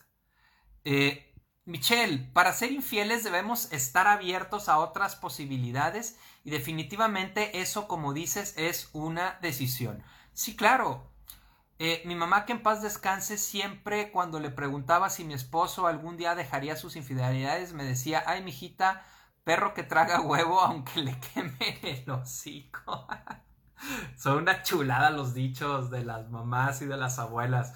[0.84, 1.34] Eh,
[1.66, 8.54] Michelle, para ser infieles debemos estar abiertos a otras posibilidades y definitivamente eso, como dices,
[8.56, 10.02] es una decisión.
[10.32, 11.12] Sí, claro.
[11.78, 16.16] Eh, mi mamá, que en paz descanse, siempre cuando le preguntaba si mi esposo algún
[16.16, 19.04] día dejaría sus infidelidades, me decía, ay, mijita,
[19.44, 23.06] perro que traga huevo aunque le queme el hocico.
[24.16, 27.72] Son una chulada los dichos de las mamás y de las abuelas.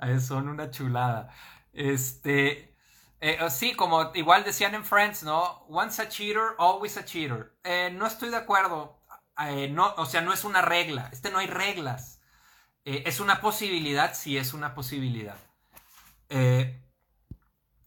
[0.00, 1.30] Eh, son una chulada.
[1.72, 2.74] Este.
[3.20, 5.64] Eh, oh, sí, como igual decían en Friends, ¿no?
[5.68, 7.56] Once a cheater, always a cheater.
[7.64, 9.00] Eh, no estoy de acuerdo.
[9.70, 11.08] no, o sea, no es una regla.
[11.12, 12.20] Este no hay reglas.
[12.84, 15.36] es una posibilidad, sí es una posibilidad.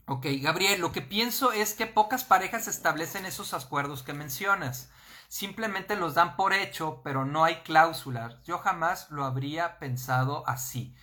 [0.07, 4.89] ok, Gabriel, lo que pienso es que pocas parejas establecen esos acuerdos que mencionas.
[5.27, 8.41] Simplemente los dan por hecho, pero no hay cláusulas.
[8.43, 10.95] Yo jamás lo habría pensado así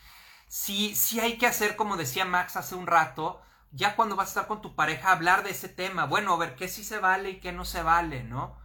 [0.54, 4.30] sí, sí hay que hacer, como decía Max hace un rato, ya cuando vas a
[4.30, 6.06] estar con tu pareja, hablar de ese tema.
[6.06, 8.56] Bueno, a ver qué sí se vale y qué no se vale, ¿no?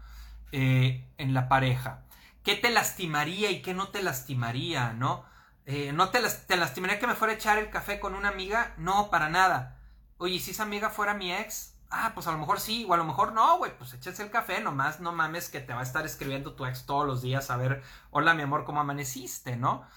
[0.51, 2.03] Eh, en la pareja.
[2.43, 5.25] ¿Qué te lastimaría y qué no te lastimaría, ¿no?
[5.65, 8.75] Eh, ¿No te, te, lastimaría que me fuera a echar el café con una amiga?
[8.77, 9.79] No, para nada.
[10.19, 11.75] Oye, si esa amiga fuera mi ex?
[11.91, 14.30] Ah, pues a lo mejor sí, o a lo mejor no, güey, pues échese el
[14.30, 17.49] café, nomás no mames que te va a estar escribiendo tu ex todos los días
[17.49, 19.88] a ver, hola mi amor, ¿cómo amaneciste, no?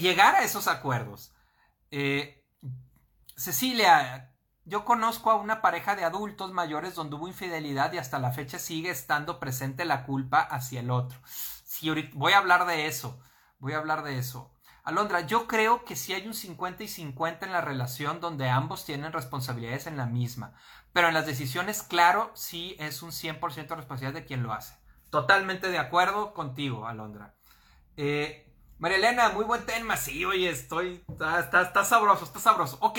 [0.00, 1.34] llegar a esos acuerdos.
[1.90, 2.44] Eh,
[3.36, 4.32] Cecilia,
[4.64, 8.58] yo conozco a una pareja de adultos mayores donde hubo infidelidad y hasta la fecha
[8.58, 11.18] sigue estando presente la culpa hacia el otro.
[12.14, 13.20] voy a hablar de eso,
[13.58, 14.53] voy a hablar de eso.
[14.84, 18.84] Alondra, yo creo que sí hay un 50 y 50 en la relación donde ambos
[18.84, 20.52] tienen responsabilidades en la misma,
[20.92, 23.40] pero en las decisiones, claro, sí es un 100%
[23.76, 24.76] responsabilidad de quien lo hace.
[25.10, 27.34] Totalmente de acuerdo contigo, Alondra.
[27.96, 29.96] Eh, María Elena, muy buen tema.
[29.96, 31.04] Sí, oye, estoy.
[31.08, 32.76] Está, sabroso, está sabroso.
[32.80, 32.98] Ok.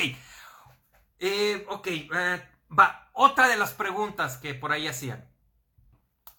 [1.20, 1.88] Eh, ok.
[1.88, 3.10] Eh, va.
[3.12, 5.30] Otra de las preguntas que por ahí hacían.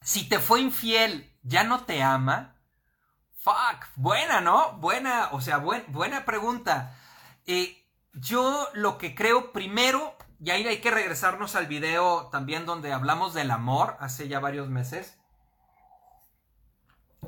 [0.01, 2.56] Si te fue infiel, ¿ya no te ama?
[3.47, 3.87] Fuck.
[3.95, 4.73] Buena, ¿no?
[4.75, 5.31] Buena.
[5.33, 6.95] O sea, buena pregunta.
[7.47, 7.83] Eh,
[8.13, 13.33] yo lo que creo primero, y ahí hay que regresarnos al video también donde hablamos
[13.33, 15.17] del amor hace ya varios meses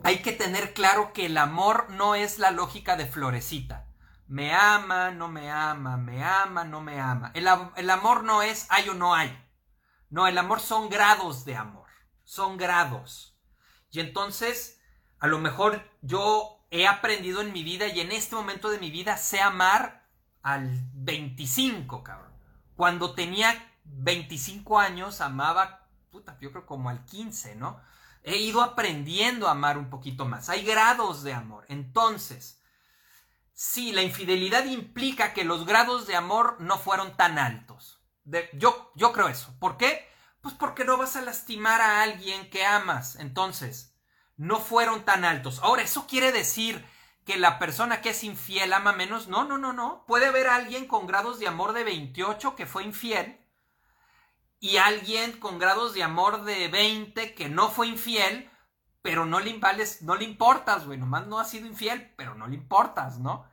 [0.05, 3.87] hay que tener claro que el amor no es la lógica de florecita.
[4.27, 7.33] Me ama, no me ama, me ama, no me ama.
[7.35, 7.49] El,
[7.91, 9.37] amor no es hay o no hay.
[10.11, 11.89] No, el amor son grados de amor.
[12.25, 13.39] Son grados.
[13.91, 14.78] Y entonces,
[15.21, 18.91] a lo mejor yo he aprendido en mi vida y en este momento de mi
[18.91, 20.07] vida sé amar
[20.43, 22.33] al 25, cabrón.
[22.77, 27.81] Cuando tenía 25 años amaba, puta, yo creo como al 15, ¿no?
[28.29, 30.49] he ido aprendiendo a amar un poquito más.
[30.49, 31.65] Hay grados de amor.
[31.69, 32.63] Entonces,
[33.53, 38.01] sí, la infidelidad implica que los grados de amor no fueron tan altos.
[38.53, 39.55] yo, yo creo eso.
[39.59, 40.07] ¿Por qué?
[40.43, 43.17] Pues porque no vas a lastimar a alguien que amas.
[43.17, 43.88] Entonces,
[44.39, 45.59] no fueron tan altos.
[45.63, 46.83] Ahora, ¿eso quiere decir
[47.27, 49.29] que la persona que es infiel ama menos?
[49.29, 50.05] No, no, no, no.
[50.07, 53.39] Puede haber alguien con grados de amor de 28 que fue infiel
[54.61, 58.51] y alguien con grados de amor de 20 que no fue infiel,
[59.03, 63.45] pero no le, importas, güey, nomás no ha sido infiel, pero no le importas, ¿no?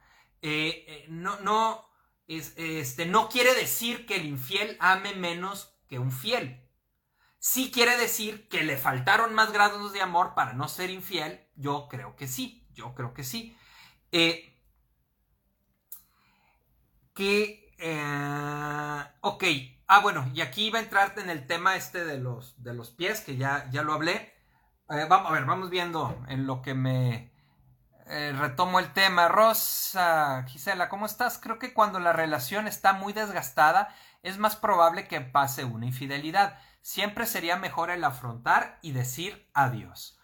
[0.41, 1.85] Eh, eh, no, no,
[2.27, 6.64] este, no quiere decir que el infiel ame menos que un fiel.
[7.47, 11.47] Sí quiere decir que le faltaron más grados de amor para no ser infiel.
[11.55, 13.55] Yo creo que sí, yo creo que sí.
[14.11, 14.51] Eh,
[17.13, 17.71] que,
[19.21, 19.43] ok,
[19.87, 22.89] Ah, bueno, y aquí iba a entrar en el tema este de los, de los
[22.89, 24.33] pies, que ya, ya lo hablé.
[24.89, 27.31] Eh, vamos, a ver, vamos viendo en lo que me
[28.07, 29.27] eh, retomo el tema.
[29.27, 31.37] Rosa, Gisela, ¿cómo estás?
[31.37, 36.57] Creo que cuando la relación está muy desgastada, es más probable que pase una infidelidad.
[36.85, 40.19] Siempre sería mejor el afrontar y decir adiós.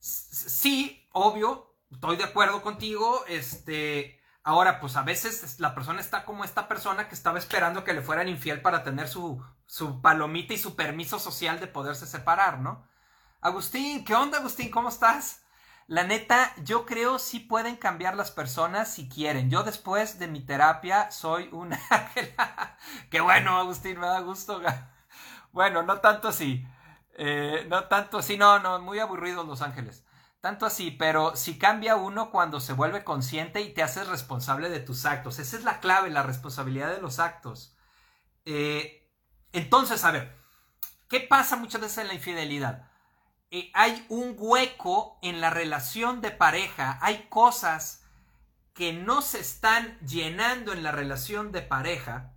[0.00, 3.24] Sí, obvio, estoy de acuerdo contigo.
[3.28, 7.92] Este Ahora, pues a veces la persona está como esta persona que estaba esperando que
[7.92, 12.58] le fueran infiel para tener su su palomita y su permiso social de poderse separar,
[12.58, 12.84] ¿no?
[13.40, 14.72] Agustín, ¿qué onda, Agustín?
[14.72, 15.42] ¿Cómo estás?
[15.86, 19.50] La neta, yo creo sí pueden cambiar las personas si quieren.
[19.50, 22.34] Yo después de mi terapia soy un ángel.
[23.08, 24.60] Qué bueno, Agustín, me da gusto.
[25.52, 26.66] Bueno, no tanto así.
[27.14, 30.04] Eh, no tanto así, no, no, muy aburridos los ángeles.
[30.40, 34.80] Tanto así, pero si cambia uno cuando se vuelve consciente y te haces responsable de
[34.80, 35.38] tus actos.
[35.38, 37.76] Esa es la clave, la responsabilidad de los actos.
[38.44, 39.08] Eh,
[39.52, 40.36] entonces, a ver,
[41.08, 42.90] ¿qué pasa muchas veces en la infidelidad?
[43.50, 48.02] Eh, hay un hueco en la relación de pareja, hay cosas
[48.74, 52.31] que no se están llenando en la relación de pareja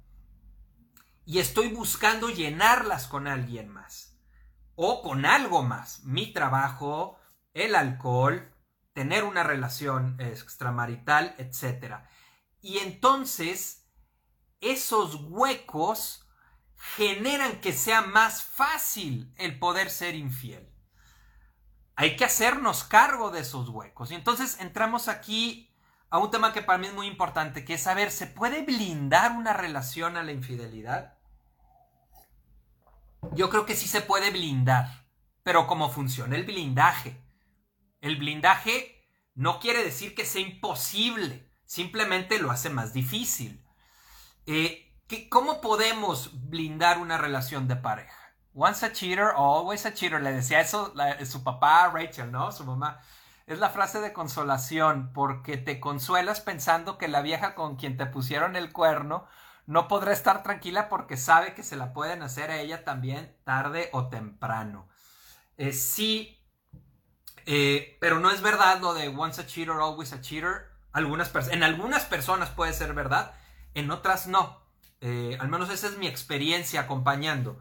[1.26, 4.18] y estoy buscando llenarlas con alguien más
[4.76, 6.04] o con algo más.
[6.04, 7.18] Mi trabajo,
[7.54, 8.54] el alcohol,
[8.94, 11.98] tener una relación extramarital, etc.
[12.62, 13.90] Y entonces
[14.62, 16.28] esos huecos
[16.76, 20.72] generan que sea más fácil el poder ser infiel.
[21.96, 24.12] Hay que hacernos cargo de esos huecos.
[24.12, 25.74] Y entonces entramos aquí
[26.10, 29.32] a un tema que para mí es muy importante, que es saber, ¿se puede blindar
[29.32, 31.15] una relación a la infidelidad?
[33.34, 35.06] Yo creo que sí se puede blindar,
[35.44, 37.22] pero ¿cómo funciona el blindaje?
[38.02, 43.66] El blindaje no quiere decir que sea imposible, simplemente lo hace más difícil.
[44.46, 44.82] Eh,
[45.30, 48.36] ¿Cómo podemos blindar una relación de pareja?
[48.54, 50.22] Once a cheater, always a cheater.
[50.22, 50.94] Le decía eso
[51.26, 52.52] su papá Rachel, ¿no?
[52.52, 53.02] Su mamá.
[53.46, 58.08] Es la frase de consolación, porque te consuelas pensando que la vieja con quien te
[58.08, 59.28] pusieron el cuerno
[59.68, 63.90] no podrá estar tranquila porque sabe que se la pueden hacer a ella también tarde
[63.94, 64.88] o temprano.
[65.58, 66.40] Eh, sí,
[67.46, 70.70] eh, pero no es verdad lo de once a cheater, always a cheater.
[70.92, 73.34] Algunas en algunas personas puede ser verdad,
[73.74, 74.62] en otras no.
[75.02, 77.60] Eh, al menos esa es mi experiencia acompañando.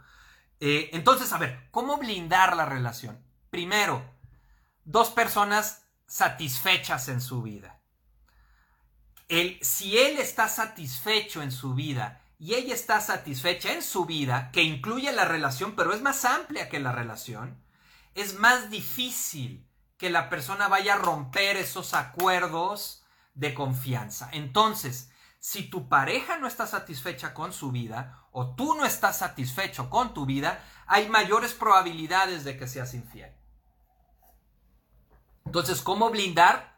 [0.67, 3.23] Entonces, a ver, ¿cómo blindar la relación?
[3.51, 4.03] Primero,
[4.85, 7.81] dos personas satisfechas en su vida.
[9.29, 14.51] El, si él está satisfecho en su vida y ella está satisfecha en su vida,
[14.53, 17.63] que incluye la relación, pero es más amplia que la relación,
[18.15, 24.29] es más difícil que la persona vaya a romper esos acuerdos de confianza.
[24.33, 25.11] Entonces,
[25.41, 30.15] si tu pareja no está satisfecha con su vida o tú no estás satisfecho con
[30.15, 33.33] tu vida, hay mayores probabilidades de que seas infiel.
[35.45, 36.74] Entonces, ¿cómo blindar?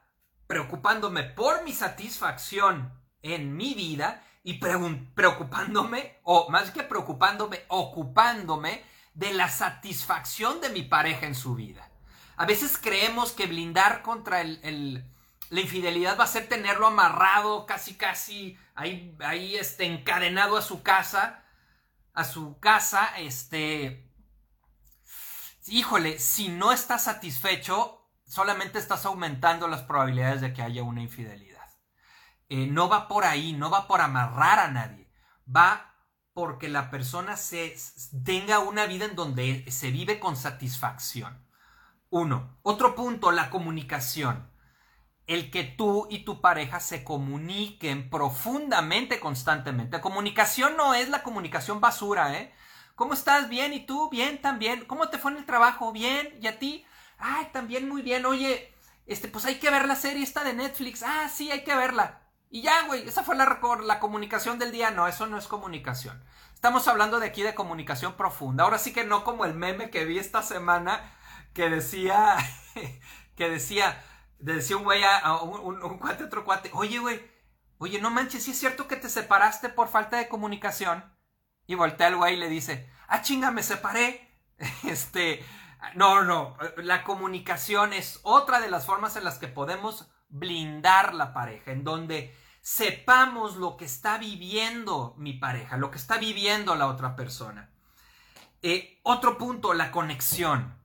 [0.47, 9.33] Preocupándome por mi satisfacción en mi vida y preocupándome, o más que preocupándome, ocupándome de
[9.33, 11.91] la satisfacción de mi pareja en su vida.
[12.37, 15.05] A veces creemos que blindar contra el,
[15.51, 20.83] la infidelidad va a ser tenerlo amarrado, casi, casi, ahí, ahí, este, encadenado a su
[20.83, 21.43] casa,
[22.13, 24.11] a su casa, este,
[25.67, 27.96] híjole, si no estás satisfecho,
[28.27, 31.67] solamente estás aumentando las probabilidades de que haya una infidelidad.
[32.49, 35.11] Eh, no va por ahí, no va por amarrar a nadie,
[35.55, 35.95] va
[36.33, 37.75] porque la persona se,
[38.25, 41.47] tenga una vida en donde se vive con satisfacción.
[42.11, 42.59] Uno.
[42.63, 44.51] Otro punto, la comunicación.
[45.27, 50.01] El que tú y tu pareja se comuniquen profundamente, constantemente.
[50.01, 52.55] Comunicación no es la comunicación basura, ¿eh?
[52.95, 53.49] ¿Cómo estás?
[53.49, 54.09] Bien, ¿y tú?
[54.11, 54.85] Bien, también.
[54.85, 55.91] ¿Cómo te fue en el trabajo?
[55.91, 56.87] Bien, ¿y a ti?
[57.19, 58.27] Ay, también muy bien.
[58.27, 58.73] Oye,
[59.07, 61.03] este, pues hay que ver la serie esta de Netflix.
[61.03, 62.23] Ah, sí, hay que verla.
[62.51, 64.91] Y ya, güey, esa fue la, la comunicación del día.
[64.91, 66.23] No, eso no es comunicación.
[66.55, 68.65] Estamos hablando de aquí de comunicación profunda.
[68.65, 71.13] Ahora sí que no como el meme que vi esta semana
[71.53, 72.37] que decía,
[73.37, 74.03] que decía,
[74.39, 77.21] decía un güey a, un, cuate, otro cuate, oye, güey,
[77.79, 81.05] oye, no manches, si es cierto que te separaste por falta de comunicación.
[81.67, 84.23] Y voltea el güey y le dice, ah, chinga, me separé.
[84.85, 85.45] Este,
[85.95, 91.33] no, no, la comunicación es otra de las formas en las que podemos blindar la
[91.33, 96.89] pareja, en donde sepamos lo que está viviendo mi pareja, lo que está viviendo la
[96.89, 97.71] otra persona.
[98.63, 100.77] Eh, otro punto, la conexión.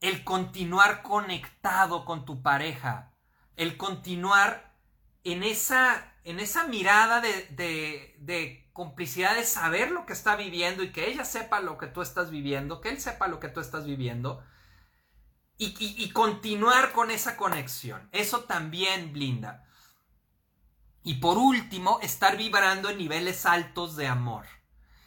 [0.00, 3.12] El continuar conectado con tu pareja,
[3.56, 4.74] el continuar
[5.24, 10.90] en esa, en esa mirada de, de, complicidad de saber lo que está viviendo y
[10.90, 13.84] que ella sepa lo que tú estás viviendo, que él sepa lo que tú estás
[13.84, 14.42] viviendo
[15.58, 18.08] y, continuar con esa conexión.
[18.10, 19.66] Eso también blinda.
[21.02, 24.46] Y por último, estar vibrando en niveles altos de amor.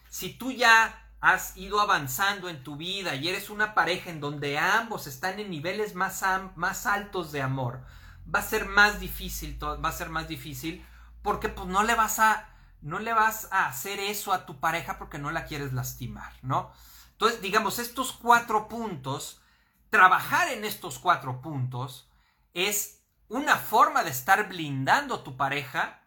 [0.07, 4.59] Si tú ya has ido avanzando en tu vida y eres una pareja en donde
[4.59, 6.24] ambos están en niveles más,
[6.55, 7.84] más altos de amor,
[8.24, 10.86] va a ser más difícil, va a ser más difícil
[11.24, 12.52] porque pues no le vas a
[12.84, 16.71] no le vas a hacer eso a tu pareja porque no la quieres lastimar, ¿no?
[17.13, 19.41] Entonces, digamos, estos cuatro puntos,
[19.89, 22.09] trabajar en estos cuatro puntos
[22.53, 26.01] es una forma de estar blindando a tu pareja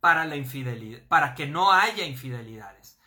[0.00, 2.98] para la infidelidad, para que no haya infidelidades.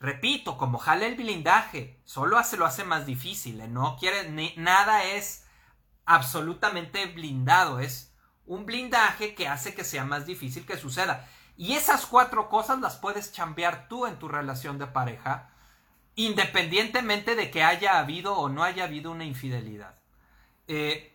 [0.00, 3.68] Repito, como jale el blindaje, solo hace, lo hace más difícil, ¿eh?
[3.68, 5.44] no quiere, ni, nada es
[6.06, 8.14] absolutamente blindado, es
[8.46, 11.28] un blindaje que hace que sea más difícil que suceda.
[11.60, 15.50] Y esas cuatro cosas las puedes chambear tú en tu relación de pareja,
[16.14, 19.94] independientemente de que haya habido o no haya habido una infidelidad.
[20.68, 21.14] Eh,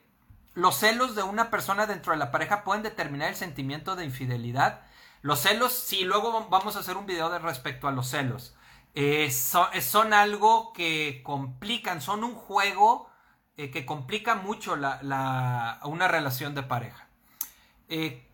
[0.54, 4.82] los celos de una persona dentro de la pareja pueden determinar el sentimiento de infidelidad.
[5.24, 8.56] Los celos, sí, luego vamos a hacer un video de respecto a los celos.
[8.94, 13.10] Eh, son, algo que complican, son un juego
[13.58, 17.08] eh, que complica mucho la, una relación de pareja.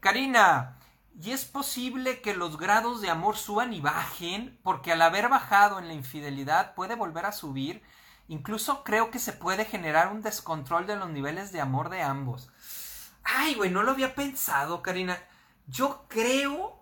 [0.01, 0.77] Karina,
[1.21, 5.77] y es posible que los grados de amor suban y bajen, porque al haber bajado
[5.77, 7.83] en la infidelidad puede volver a subir.
[8.27, 12.49] Incluso creo que se puede generar un descontrol de los niveles de amor de ambos.
[13.23, 15.15] Ay, güey, no lo había pensado, Karina.
[15.67, 16.81] Yo creo,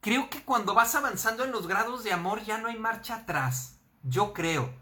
[0.00, 3.78] creo que cuando vas avanzando en los grados de amor ya no hay marcha atrás.
[4.02, 4.74] Yo creo.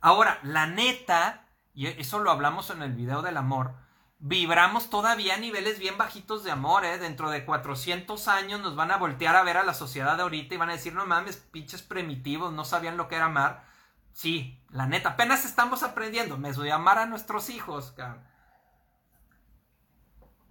[0.00, 3.74] Ahora, la neta, y eso lo hablamos en el video del amor,
[4.20, 6.98] vibramos todavía a niveles bien bajitos de amor, ¿eh?
[6.98, 10.54] Dentro de 400 años nos van a voltear a ver a la sociedad de ahorita
[10.54, 13.64] y van a decir, no mames, pinches primitivos, no sabían lo que era amar.
[14.12, 16.36] Sí, la neta, apenas estamos aprendiendo.
[16.36, 17.94] Me a amar a nuestros hijos,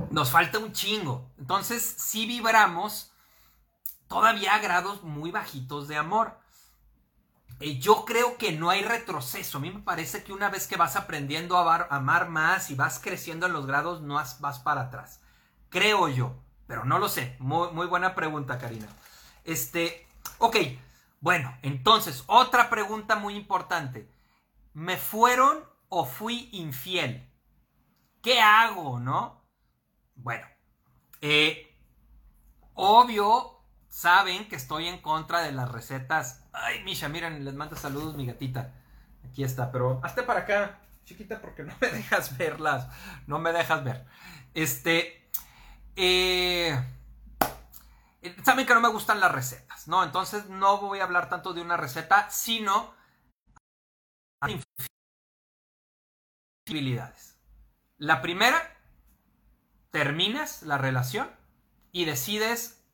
[0.10, 1.30] Nos falta un chingo.
[1.38, 3.14] Entonces, sí vibramos
[4.08, 6.40] todavía a grados muy bajitos de amor.
[7.60, 9.58] Eh, yo creo que no hay retroceso.
[9.58, 13.00] A mí me parece que una vez que vas aprendiendo a amar más y vas
[13.00, 15.22] creciendo en los grados, no vas, para atrás.
[15.70, 16.36] Creo yo,
[16.68, 17.36] pero no lo sé.
[17.40, 18.88] Muy, muy buena pregunta, Karina.
[19.44, 20.08] Este,
[20.38, 20.56] ok,
[21.22, 24.10] bueno, entonces, otra pregunta muy importante.
[24.74, 27.30] ¿Me fueron o fui infiel?
[28.22, 29.44] ¿Qué hago, no?
[30.16, 30.48] Bueno,
[31.22, 31.78] eh,
[32.74, 36.46] obvio, saben que estoy en contra de las recetas.
[36.62, 38.74] Ay, Misha, miren, les mando saludos mi gatita.
[39.30, 42.88] Aquí está, pero hazte para acá, chiquita, porque no me dejas verlas.
[43.28, 44.06] No me dejas ver.
[44.54, 45.30] Este.
[45.96, 46.78] Eh,
[48.44, 50.04] saben que no me gustan las recetas, ¿no?
[50.04, 52.94] Entonces no voy a hablar tanto de una receta, sino.
[56.66, 57.38] Posibilidades.
[57.98, 58.78] La primera,
[59.92, 61.30] terminas la relación
[61.92, 62.86] y decides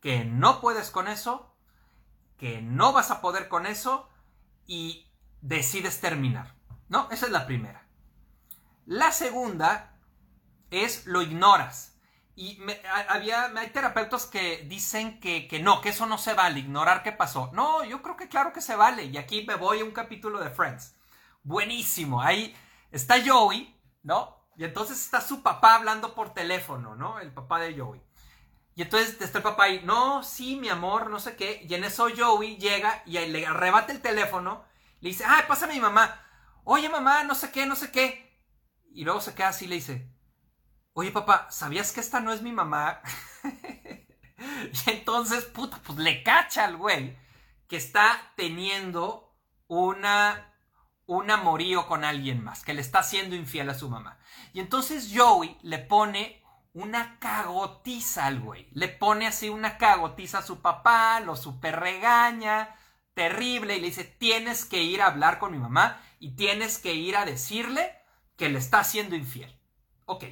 [0.00, 1.47] que no puedes con eso,
[2.38, 4.08] que no vas a poder con eso
[4.66, 5.10] y
[5.40, 6.54] decides terminar.
[6.88, 7.08] ¿No?
[7.10, 7.86] Esa es la primera.
[8.86, 9.98] La segunda
[10.70, 11.96] es lo ignoras.
[12.34, 12.58] Y
[13.08, 17.10] había, hay terapeutas que dicen que, que, no, que eso no se vale, ignorar qué
[17.10, 17.50] pasó.
[17.52, 19.04] No, yo creo que claro que se vale.
[19.04, 20.94] Y aquí me voy a un capítulo de Friends.
[21.42, 22.22] Buenísimo.
[22.22, 22.56] Ahí
[22.92, 24.36] está Joey, ¿no?
[24.56, 27.18] Y entonces está su papá hablando por teléfono, ¿no?
[27.18, 28.00] El papá de Joey.
[28.78, 31.66] Y entonces está el papá ahí, no, sí, mi amor, no sé qué.
[31.68, 34.64] Y en eso Joey llega y le arrebata el teléfono.
[35.00, 36.24] Le dice, ay, pasa a mi mamá.
[36.62, 38.40] Oye, mamá, no sé qué, no sé qué.
[38.92, 40.08] Y luego se queda así y le dice,
[40.92, 43.00] oye, papá, ¿sabías que esta no es mi mamá?
[44.38, 47.18] y entonces, puta, pues le cacha al güey
[47.66, 50.54] que está teniendo una,
[51.06, 54.20] un amorío con alguien más, que le está siendo infiel a su mamá.
[54.52, 56.37] Y entonces Joey le pone
[56.78, 58.68] una cagotiza al güey.
[58.72, 62.76] Le pone así una cagotiza a su papá, lo super regaña,
[63.14, 66.94] terrible, y le dice, tienes que ir a hablar con mi mamá y tienes que
[66.94, 68.00] ir a decirle
[68.36, 69.58] que le está haciendo infiel.
[70.06, 70.24] Ok.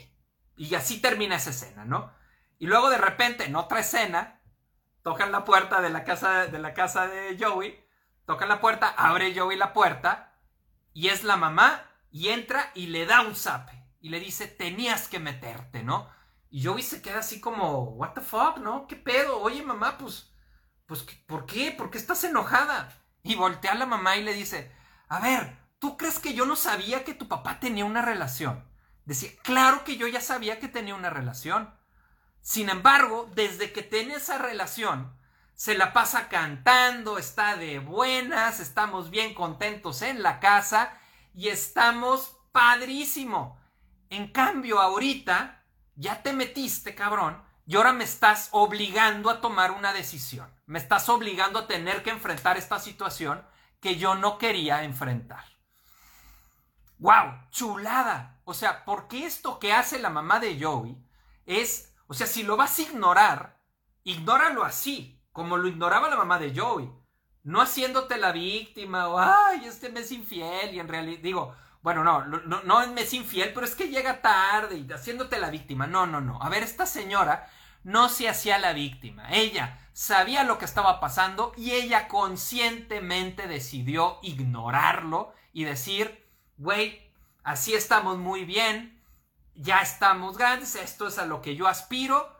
[0.56, 2.12] Y así termina esa escena, ¿no?
[2.58, 4.40] Y luego de repente, en otra escena,
[5.02, 7.84] tocan la puerta de la casa de, la casa de Joey,
[8.24, 10.32] tocan la puerta, abre Joey la puerta,
[10.92, 13.84] y es la mamá, y entra y le da un zape.
[14.00, 16.08] Y le dice, tenías que meterte, ¿no?
[16.50, 18.86] Y Joey se queda así como, what the fuck, ¿no?
[18.86, 19.40] ¿Qué pedo?
[19.40, 20.32] Oye, mamá, pues,
[20.86, 21.72] pues, ¿por qué?
[21.72, 22.88] ¿Por qué estás enojada?
[23.22, 24.72] Y voltea a la mamá y le dice,
[25.08, 28.64] a ver, ¿tú crees que yo no sabía que tu papá tenía una relación?
[29.04, 31.74] Decía, claro que yo ya sabía que tenía una relación.
[32.40, 35.16] Sin embargo, desde que tiene esa relación,
[35.54, 40.98] se la pasa cantando, está de buenas, estamos bien contentos en la casa
[41.34, 43.58] y estamos padrísimo.
[44.10, 45.64] En cambio, ahorita
[45.96, 50.48] ya te metiste, cabrón, y ahora me estás obligando a tomar una decisión.
[50.66, 53.44] Me estás obligando a tener que enfrentar esta situación
[53.80, 55.44] que yo no quería enfrentar.
[56.98, 57.48] ¡Wow!
[57.50, 58.40] ¡Chulada!
[58.44, 60.96] O sea, porque esto que hace la mamá de Joey
[61.44, 63.60] es, o sea, si lo vas a ignorar,
[64.04, 66.90] ignóralo así, como lo ignoraba la mamá de Joey.
[67.42, 71.54] No haciéndote la víctima o, ay, este me es infiel y en realidad, digo,
[71.86, 75.86] bueno, no, no, no es infiel, pero es que llega tarde y haciéndote la víctima.
[75.86, 76.42] No, no, no.
[76.42, 77.48] A ver, esta señora
[77.84, 79.30] no se hacía la víctima.
[79.30, 87.08] Ella sabía lo que estaba pasando y ella conscientemente decidió ignorarlo y decir, güey,
[87.44, 89.00] así estamos muy bien,
[89.54, 92.36] ya estamos grandes, esto es a lo que yo aspiro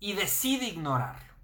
[0.00, 1.34] y decide ignorarlo.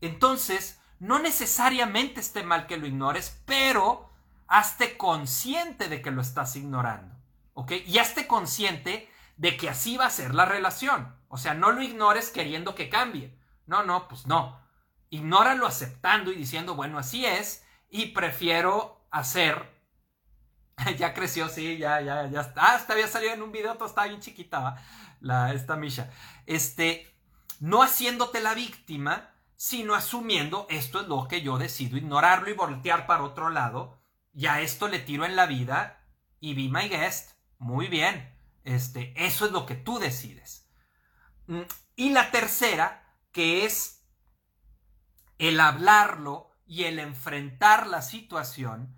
[0.00, 4.09] Entonces, no necesariamente esté mal que lo ignores, pero
[4.50, 7.14] hazte consciente de que lo estás ignorando,
[7.54, 7.72] ¿ok?
[7.86, 11.16] Y hazte consciente de que así va a ser la relación.
[11.28, 13.38] O sea, no lo ignores queriendo que cambie.
[13.66, 14.60] No, no, pues no.
[15.08, 19.72] Ignóralo aceptando y diciendo, bueno, así es, y prefiero hacer.
[20.98, 22.52] ya creció, sí, ya, ya, ya.
[22.56, 24.82] Ah, hasta había salido en un video, todo estaba bien chiquita,
[25.20, 26.10] la, esta Misha.
[26.46, 27.16] Este,
[27.60, 33.06] no haciéndote la víctima, sino asumiendo esto es lo que yo decido, ignorarlo y voltear
[33.06, 33.99] para otro lado
[34.32, 36.06] ya esto le tiro en la vida
[36.38, 37.32] y be my guest.
[37.58, 38.36] Muy bien.
[38.64, 40.68] Este, eso es lo que tú decides.
[41.46, 41.62] Mm,
[41.96, 44.06] y la tercera, que es
[45.38, 48.96] el hablarlo y el enfrentar la situación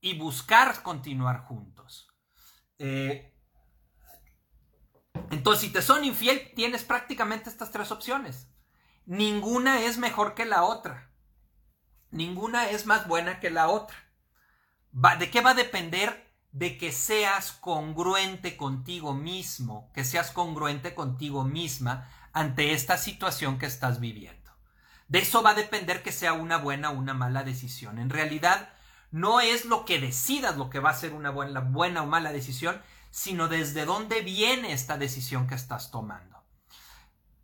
[0.00, 2.08] y buscar continuar juntos.
[2.78, 3.34] Eh,
[5.30, 8.48] entonces, si te son infiel, tienes prácticamente estas tres opciones.
[9.04, 11.10] Ninguna es mejor que la otra.
[12.10, 13.96] Ninguna es más buena que la otra.
[15.18, 16.28] ¿De qué va a depender?
[16.50, 23.66] De que seas congruente contigo mismo, que seas congruente contigo misma ante esta situación que
[23.66, 24.50] estás viviendo.
[25.06, 28.00] De eso va a depender que sea una buena o una mala decisión.
[28.00, 28.70] En realidad,
[29.12, 32.32] no es lo que decidas lo que va a ser una buena, buena o mala
[32.32, 32.82] decisión,
[33.12, 36.42] sino desde dónde viene esta decisión que estás tomando.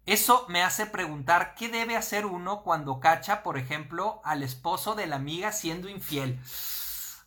[0.06, 5.06] Eso me hace preguntar qué debe hacer uno cuando cacha, por ejemplo, al esposo de
[5.06, 6.40] la amiga siendo infiel.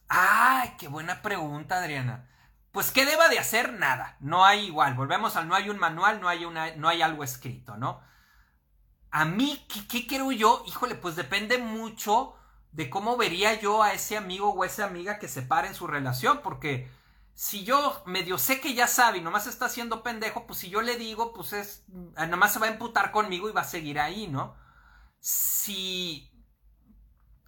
[0.08, 2.30] ¡Ay, qué buena pregunta, Adriana!
[2.72, 3.74] Pues, ¿qué deba de hacer?
[3.74, 4.18] Nada.
[4.20, 4.94] No hay igual.
[4.94, 8.02] Volvemos al no hay un manual, no hay, una, no hay algo escrito, ¿no?
[9.12, 10.64] A mí, ¿qué, ¿qué creo yo?
[10.68, 12.36] Híjole, pues depende mucho
[12.72, 15.88] de cómo vería yo a ese amigo o esa amiga que se para en su
[15.88, 16.92] relación, porque
[17.34, 20.82] si yo medio sé que ya sabe y nomás está haciendo pendejo, pues si yo
[20.82, 21.84] le digo, pues es,
[22.30, 24.56] nomás se va a emputar conmigo y va a seguir ahí, ¿no?
[25.20, 26.32] Si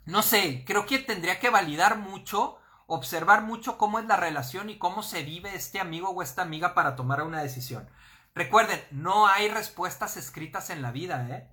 [0.10, 2.58] no sé, creo que tendría que validar mucho,
[2.88, 6.74] observar mucho cómo es la relación y cómo se vive este amigo o esta amiga
[6.74, 7.88] para tomar una decisión.
[8.34, 11.48] Recuerden, no hay respuestas escritas en la vida, ¿eh?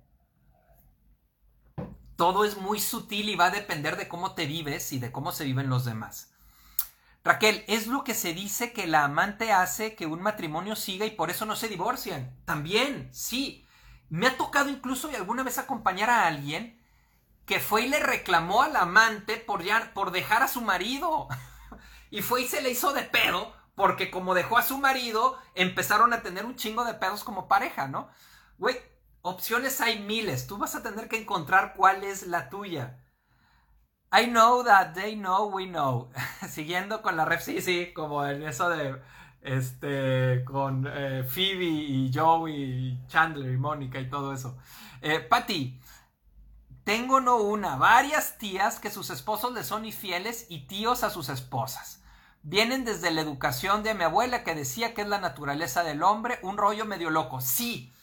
[2.15, 5.31] Todo es muy sutil y va a depender de cómo te vives y de cómo
[5.31, 6.33] se viven los demás.
[7.23, 11.11] Raquel, es lo que se dice que la amante hace que un matrimonio siga y
[11.11, 12.35] por eso no se divorcian.
[12.45, 13.67] También, sí.
[14.09, 16.76] Me ha tocado incluso alguna vez acompañar a alguien
[17.47, 21.27] que fue y le reclamó al amante por, ya, por dejar a su marido.
[22.11, 26.11] y fue y se le hizo de pedo porque como dejó a su marido, empezaron
[26.11, 28.09] a tener un chingo de pedos como pareja, ¿no?
[28.57, 28.75] Güey,
[29.21, 30.47] opciones hay miles.
[30.47, 33.03] Tú vas a tener que encontrar cuál es la tuya.
[34.11, 36.09] I know that they know we know.
[36.49, 38.99] Siguiendo con la ref, sí, sí, como en eso de,
[39.41, 44.57] este, con eh, Phoebe y Joey y Chandler y Mónica y todo eso.
[45.01, 45.79] Eh, Patty,
[46.87, 51.27] tengo no una, varias tías que sus esposos les son infieles y tíos a sus
[51.27, 52.01] esposas.
[52.43, 56.39] Vienen desde la educación de mi abuela que decía que es la naturaleza del hombre,
[56.43, 57.41] un rollo medio loco.
[57.41, 57.93] Sí,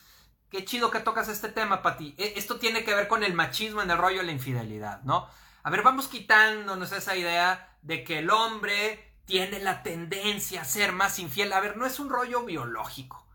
[0.50, 2.14] qué chido que tocas este tema, Pati.
[2.18, 5.28] E, esto tiene que ver con el machismo en el rollo de la infidelidad, ¿no?
[5.62, 10.92] A ver, vamos quitándonos esa idea de que el hombre tiene la tendencia a ser
[10.92, 11.54] más infiel.
[11.54, 13.26] A ver, no es un rollo biológico.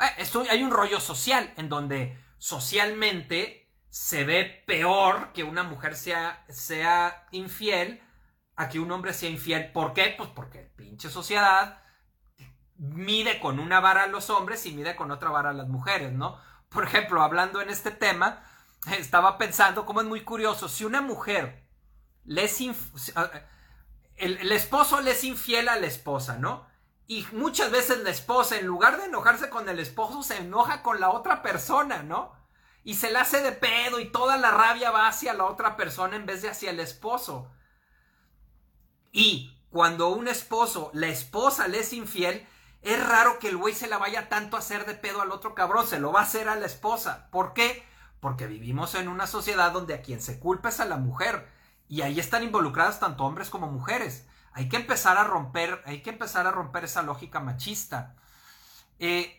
[0.00, 6.44] Eh, hay un rollo social en donde socialmente se ve peor que una mujer sea,
[6.48, 8.02] sea infiel
[8.56, 9.72] a que un hombre sea infiel.
[9.72, 10.14] ¿Por qué?
[10.16, 11.82] Pues porque pinche sociedad
[12.76, 16.12] mide con una vara a los hombres y mide con otra vara a las mujeres,
[16.12, 16.38] ¿no?
[16.68, 18.44] Por ejemplo, hablando en este tema,
[18.98, 21.66] estaba pensando cómo es muy curioso, si una mujer
[22.24, 26.66] le es el, el esposo le es infiel a la esposa, ¿no?
[27.06, 31.00] Y muchas veces la esposa, en lugar de enojarse con el esposo, se enoja con
[31.00, 32.37] la otra persona, ¿no?
[32.88, 36.16] Y se le hace de pedo y toda la rabia va hacia la otra persona
[36.16, 37.50] en vez de hacia el esposo.
[39.12, 42.48] Y cuando un esposo, la esposa le es infiel,
[42.80, 45.54] es raro que el güey se la vaya tanto a hacer de pedo al otro
[45.54, 47.28] cabrón, se lo va a hacer a la esposa.
[47.30, 47.84] ¿Por qué?
[48.20, 51.46] Porque vivimos en una sociedad donde a quien se culpa es a la mujer
[51.88, 54.26] y ahí están involucradas tanto hombres como mujeres.
[54.54, 58.16] Hay que empezar a romper, hay que empezar a romper esa lógica machista.
[58.98, 59.37] Eh,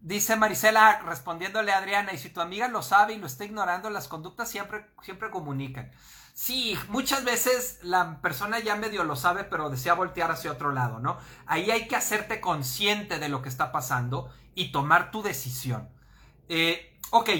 [0.00, 3.90] Dice Marisela respondiéndole a Adriana, y si tu amiga lo sabe y lo está ignorando,
[3.90, 5.90] las conductas siempre, siempre comunican.
[6.32, 10.98] Sí, muchas veces la persona ya medio lo sabe, pero desea voltear hacia otro lado,
[10.98, 11.16] ¿no?
[11.46, 15.88] Ahí hay que hacerte consciente de lo que está pasando y tomar tu decisión.
[16.48, 17.30] Eh, ok,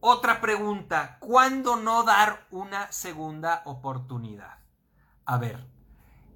[0.00, 4.58] otra pregunta, ¿cuándo no dar una segunda oportunidad?
[5.26, 5.64] A ver,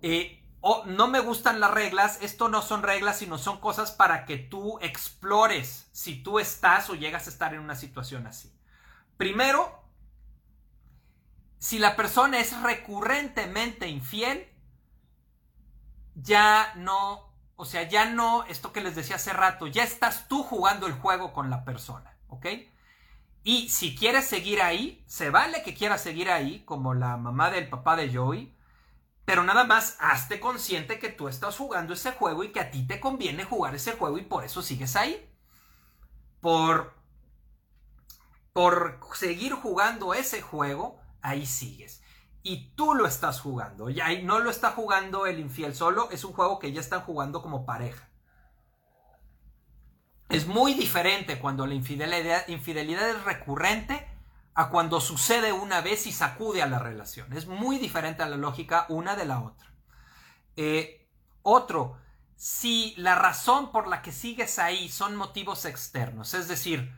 [0.03, 0.44] eh,
[0.87, 4.79] no me gustan las reglas, esto no son reglas, sino son cosas para que tú
[4.81, 8.51] explores si tú estás o llegas a estar en una situación así.
[9.17, 9.85] Primero,
[11.59, 14.49] si la persona es recurrentemente infiel,
[16.15, 20.43] ya no, o sea, ya no, esto que les decía hace rato, ya estás tú
[20.43, 22.47] jugando el juego con la persona, ¿ok?
[23.43, 27.69] Y si quieres seguir ahí, se vale que quieras seguir ahí, como la mamá del
[27.69, 28.54] papá de Joey,
[29.25, 32.87] pero nada más hazte consciente que tú estás jugando ese juego y que a ti
[32.87, 35.31] te conviene jugar ese juego y por eso sigues ahí.
[36.41, 36.95] Por,
[38.53, 42.03] por seguir jugando ese juego, ahí sigues.
[42.43, 43.89] Y tú lo estás jugando.
[43.89, 47.01] Y ahí no lo está jugando el infiel solo, es un juego que ya están
[47.01, 48.11] jugando como pareja.
[50.29, 54.07] Es muy diferente cuando la infidelidad, infidelidad es recurrente
[54.55, 57.33] a cuando sucede una vez y sacude a la relación.
[57.33, 59.73] Es muy diferente a la lógica una de la otra.
[60.57, 61.09] Eh,
[61.43, 61.99] otro,
[62.37, 66.95] si la razón por la que sigues ahí son motivos externos, es decir,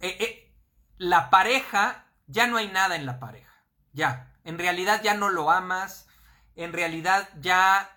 [0.00, 0.54] eh, eh,
[0.98, 5.50] la pareja, ya no hay nada en la pareja, ya, en realidad ya no lo
[5.50, 6.08] amas,
[6.56, 7.96] en realidad ya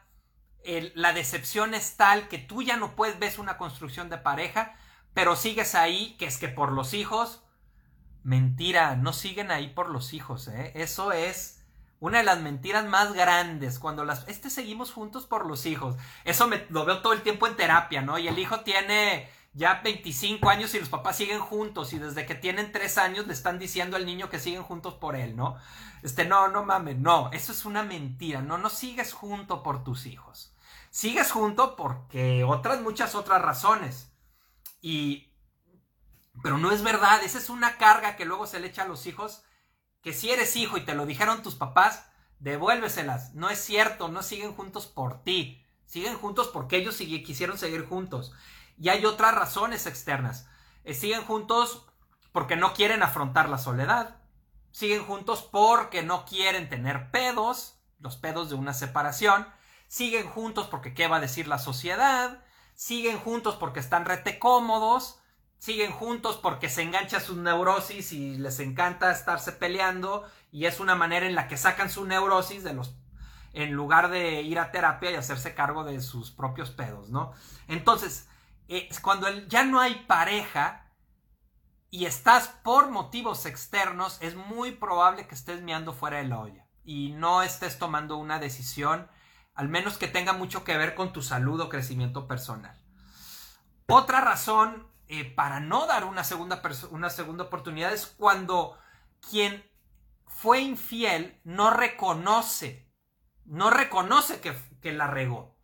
[0.96, 4.76] la decepción es tal que tú ya no puedes ver una construcción de pareja,
[5.14, 7.45] pero sigues ahí, que es que por los hijos,
[8.26, 10.72] Mentira, no siguen ahí por los hijos, ¿eh?
[10.74, 11.64] Eso es
[12.00, 13.78] una de las mentiras más grandes.
[13.78, 14.28] Cuando las.
[14.28, 15.96] Este seguimos juntos por los hijos.
[16.24, 18.18] Eso me, lo veo todo el tiempo en terapia, ¿no?
[18.18, 21.94] Y el hijo tiene ya 25 años y los papás siguen juntos.
[21.94, 25.16] Y desde que tienen 3 años le están diciendo al niño que siguen juntos por
[25.16, 25.58] él, ¿no?
[26.02, 27.30] Este, no, no mames, no.
[27.32, 28.42] Eso es una mentira.
[28.42, 30.52] No, no sigues junto por tus hijos.
[30.90, 34.12] Sigues junto porque otras, muchas otras razones.
[34.82, 35.35] Y
[36.44, 39.06] pero no es verdad, esa es una carga que luego se le echa a los
[39.06, 39.44] hijos,
[40.02, 42.06] que si eres hijo y te lo dijeron tus papás,
[42.40, 43.34] devuélveselas.
[43.34, 48.34] No es cierto, no siguen juntos por ti, siguen juntos porque ellos quisieron seguir juntos.
[48.78, 50.48] Y hay otras razones externas.
[50.84, 51.86] Eh, siguen juntos
[52.32, 54.18] porque no quieren afrontar la soledad.
[54.72, 59.48] Siguen juntos porque no quieren tener pedos, los pedos de una separación.
[59.88, 62.44] Siguen juntos porque qué va a decir la sociedad.
[62.74, 65.20] Siguen juntos porque están rete cómodos
[65.66, 70.94] siguen juntos porque se engancha su neurosis y les encanta estarse peleando y es una
[70.94, 72.96] manera en la que sacan su neurosis de los
[73.52, 77.32] en lugar de ir a terapia y hacerse cargo de sus propios pedos, ¿no?
[77.68, 78.28] Entonces,
[78.68, 80.92] eh, cuando ya no hay pareja
[81.90, 86.68] y estás por motivos externos, es muy probable que estés meando fuera de la olla
[86.84, 89.10] y no estés tomando una decisión,
[89.56, 92.80] al menos que tenga mucho que ver con tu salud o crecimiento personal.
[93.88, 98.78] Otra razón eh, para no dar una segunda, una segunda oportunidad es cuando
[99.30, 99.64] quien
[100.28, 102.92] fue infiel no reconoce,
[103.46, 105.58] no reconoce que, la regó.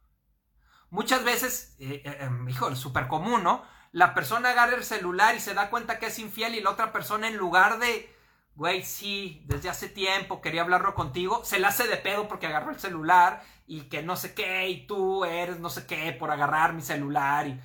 [0.90, 3.64] Muchas veces, eh, eh em, hijo, es súper común, ¿no?
[3.92, 6.92] La persona agarra el celular y se da cuenta que es infiel y la otra
[6.92, 8.14] persona en lugar de,
[8.56, 12.72] güey, sí, desde hace tiempo quería hablarlo contigo, se la hace de pedo porque agarró
[12.72, 16.74] el celular y que no sé qué, y tú eres no sé qué por agarrar
[16.74, 17.60] mi celular y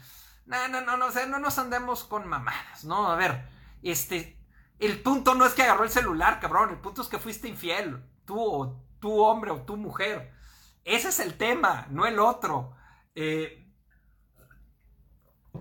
[0.47, 3.11] no, no, no, no, no nos andemos con mamadas, ¿no?
[3.11, 3.49] A ver,
[3.83, 4.39] este,
[4.79, 8.03] el punto no es que agarró el celular, cabrón, el punto es que fuiste infiel,
[8.25, 10.33] tú o tu hombre o tu mujer.
[10.85, 12.77] Ese es el tema, no el otro.
[13.15, 13.69] Eh,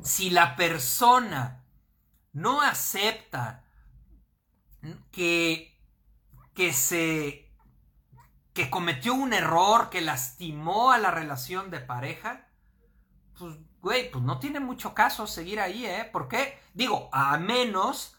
[0.04, 1.66] si la persona
[2.34, 3.64] no acepta
[5.12, 5.82] que,
[6.54, 7.46] que se
[8.54, 12.48] que cometió un error que lastimó a la relación de pareja,
[13.38, 16.10] pues güey, pues no tiene mucho caso seguir ahí, ¿eh?
[16.12, 16.60] ¿Por qué?
[16.74, 18.16] Digo, a menos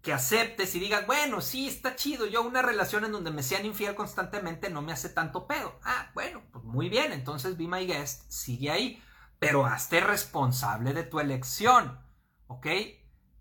[0.00, 3.66] que aceptes y digas, bueno, sí, está chido, yo una relación en donde me sean
[3.66, 5.76] infiel constantemente no me hace tanto pedo.
[5.82, 9.02] Ah, bueno, pues muy bien, entonces Be My Guest sigue ahí,
[9.40, 11.98] pero hazte responsable de tu elección,
[12.46, 12.66] ¿ok?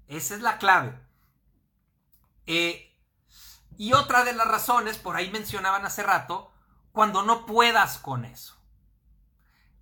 [0.07, 0.99] Esa es la clave.
[2.47, 2.91] Eh,
[3.77, 6.51] y otra de las razones, por ahí mencionaban hace rato,
[6.91, 8.56] cuando no puedas con eso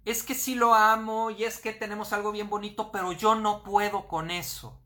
[0.05, 3.63] es que sí lo amo y es que tenemos algo bien bonito, pero yo no
[3.63, 4.79] puedo con eso.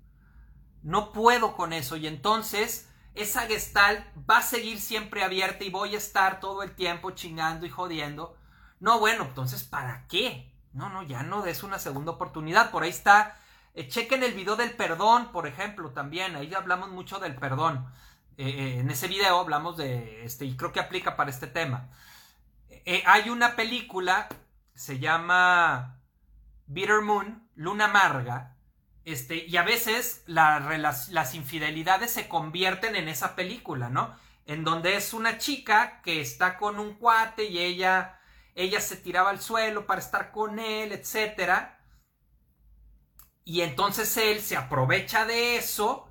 [0.82, 1.97] No puedo con eso.
[1.97, 6.74] Y entonces esa gestal va a seguir siempre abierta y voy a estar todo el
[6.76, 8.38] tiempo chingando y jodiendo.
[8.80, 10.53] No, bueno, entonces, ¿para qué?
[10.74, 12.72] No, no, ya no des una segunda oportunidad.
[12.72, 13.36] Por ahí está
[13.76, 16.36] Eh, chequen el video del perdón, por ejemplo, también.
[16.36, 17.86] Ahí hablamos mucho del perdón.
[18.38, 21.89] Eh, en ese video hablamos de este, y creo que aplica para este tema.
[23.05, 24.28] hay una película,
[24.80, 25.99] se llama
[26.65, 28.55] Bitter Moon, Luna Amarga,
[29.03, 34.17] este, y a veces las infidelidades se convierten en esa película, ¿no?
[34.45, 38.21] En donde es una chica que está con un cuate y ella,
[38.55, 41.71] ella se tiraba al suelo para estar con él, etc.
[43.43, 46.09] Y entonces él se aprovecha de eso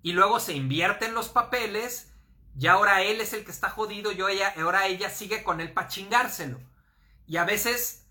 [0.00, 2.14] y luego se invierte en los papeles
[2.58, 5.88] y ahora él es el que está jodido y ahora ella sigue con él para
[5.88, 6.58] chingárselo.
[7.26, 8.05] Y a veces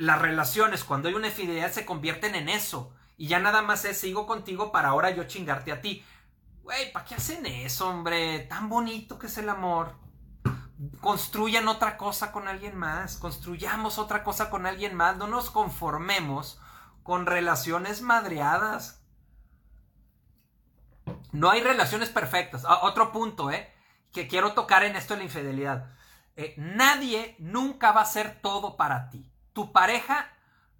[0.00, 4.00] las relaciones, cuando hay una infidelidad, se convierten en eso y ya nada más es
[4.00, 6.02] sigo contigo para ahora yo chingarte a ti.
[6.62, 8.38] Güey, ¿para qué hacen eso, hombre?
[8.48, 9.98] Tan bonito que es el amor.
[11.02, 13.18] Construyan otra cosa con alguien más.
[13.18, 15.18] Construyamos otra cosa con alguien más.
[15.18, 16.58] No nos conformemos
[17.02, 19.04] con relaciones madreadas.
[21.32, 22.64] No hay relaciones perfectas.
[22.66, 23.70] Ah, otro punto, ¿eh?
[24.14, 25.92] Que quiero tocar en esto de la infidelidad.
[26.36, 29.29] Eh, nadie nunca va a ser todo para ti.
[29.52, 30.30] Tu pareja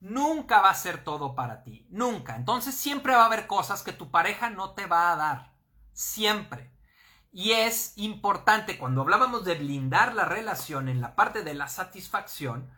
[0.00, 2.36] nunca va a ser todo para ti, nunca.
[2.36, 5.52] Entonces siempre va a haber cosas que tu pareja no te va a dar,
[5.92, 6.70] siempre.
[7.32, 12.70] Y es importante cuando hablábamos de blindar la relación en la parte de la satisfacción,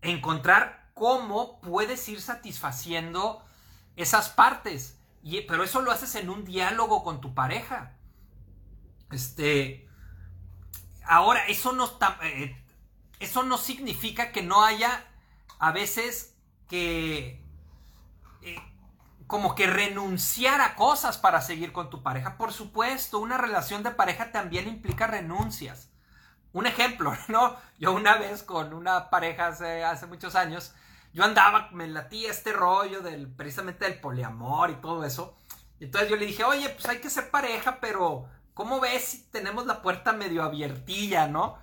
[0.00, 3.44] encontrar cómo puedes ir satisfaciendo
[3.96, 4.98] esas partes.
[5.22, 7.96] Y, pero eso lo haces en un diálogo con tu pareja.
[9.10, 9.88] Este.
[11.04, 11.90] Ahora, eso no,
[12.22, 12.56] eh,
[13.20, 15.04] eso no significa que no haya
[15.62, 16.34] a veces
[16.68, 17.40] que
[18.42, 18.56] eh,
[19.28, 22.36] como que renunciar a cosas para seguir con tu pareja.
[22.36, 25.88] Por supuesto, una relación de pareja también implica renuncias.
[26.52, 27.56] Un ejemplo, ¿no?
[27.78, 30.74] Yo una vez con una pareja hace, muchos años,
[31.12, 35.36] yo andaba, me latía este rollo del, precisamente del poliamor y todo eso.
[35.78, 39.64] Entonces yo le dije, oye, pues hay que ser pareja, pero ¿cómo ves si tenemos
[39.66, 41.56] la puerta medio abiertilla, no?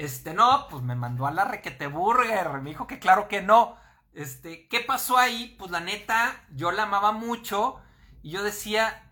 [0.00, 3.76] Este, no, pues me mandó a la requete burger, me dijo que claro que no.
[4.14, 5.54] Este, ¿qué pasó ahí?
[5.58, 7.78] Pues la neta, yo la amaba mucho
[8.22, 9.06] y yo decía,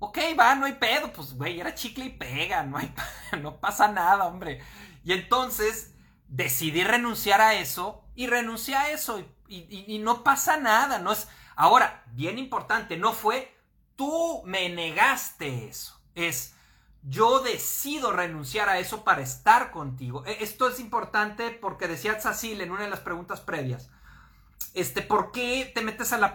[0.00, 2.92] ok, va, no hay pedo, pues güey, era chicle y pega, no, hay,
[3.40, 4.60] no pasa nada, hombre.
[5.04, 5.94] Y entonces
[6.26, 11.28] decidí renunciar a eso y renuncié a eso y, y no pasa nada, no es...
[11.54, 13.56] Ahora, bien importante, no fue
[13.94, 16.51] tú me negaste eso, es
[17.02, 20.24] yo decido renunciar a eso para estar contigo.
[20.26, 23.90] E, esto es importante porque decía Tzazil en una de las preguntas previas
[24.74, 26.34] este, ¿por qué te metes a la,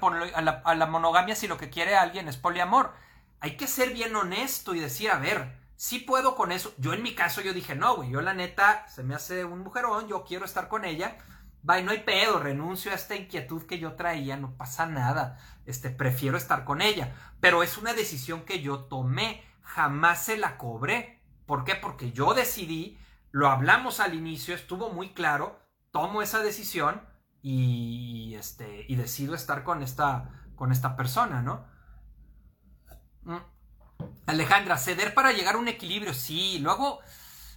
[0.64, 2.94] a, la, monogamia si lo que quiere alguien es poliamor?
[3.40, 6.74] Hay que ser bien honesto y decir, a ver, si puedo con eso.
[6.78, 9.60] Yo en mi caso yo dije, no, güey, yo la neta se me hace un
[9.60, 11.18] mujerón, yo quiero estar con ella.
[11.64, 15.40] Bye, no hay pedo, renuncio a esta inquietud que yo traía, no pasa nada.
[15.66, 17.16] Este, prefiero estar con ella.
[17.40, 21.22] Pero es una decisión que yo tomé, jamás se la cobré.
[21.46, 21.76] ¿Por qué?
[21.76, 22.98] Porque yo decidí,
[23.32, 25.60] lo hablamos al inicio, estuvo muy claro,
[25.92, 27.02] tomo esa decisión
[27.42, 31.66] y, este, y decido estar con esta, con esta persona, ¿no?
[33.24, 33.38] Mm.
[34.26, 37.00] Alejandra, ceder para llegar a un equilibrio, sí, luego...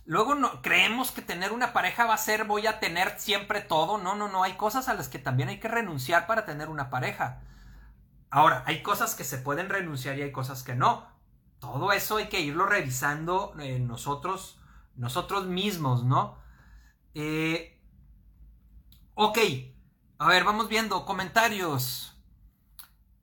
[0.06, 3.96] Luego no, creemos que tener una pareja va a ser voy a tener siempre todo.
[3.98, 4.42] No, no, no.
[4.42, 7.42] Hay cosas a las que también hay que renunciar para tener una pareja.
[8.28, 11.06] Ahora, hay cosas que se pueden renunciar y hay cosas que no.
[11.60, 14.58] Todo eso hay que irlo revisando nosotros,
[14.96, 16.38] nosotros mismos, ¿no?
[17.14, 17.80] Eh,
[19.14, 19.38] ok,
[20.18, 22.14] a ver, vamos viendo comentarios.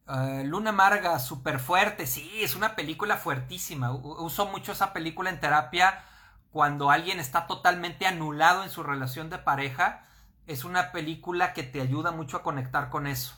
[0.08, 2.08] Eh, Luna Amarga, súper fuerte.
[2.08, 3.92] Sí, es una película fuertísima.
[3.92, 6.04] Uso mucho esa película en terapia
[6.52, 10.06] cuando alguien está totalmente anulado en su relación de pareja.
[10.46, 13.36] Es una película que te ayuda mucho a conectar con eso.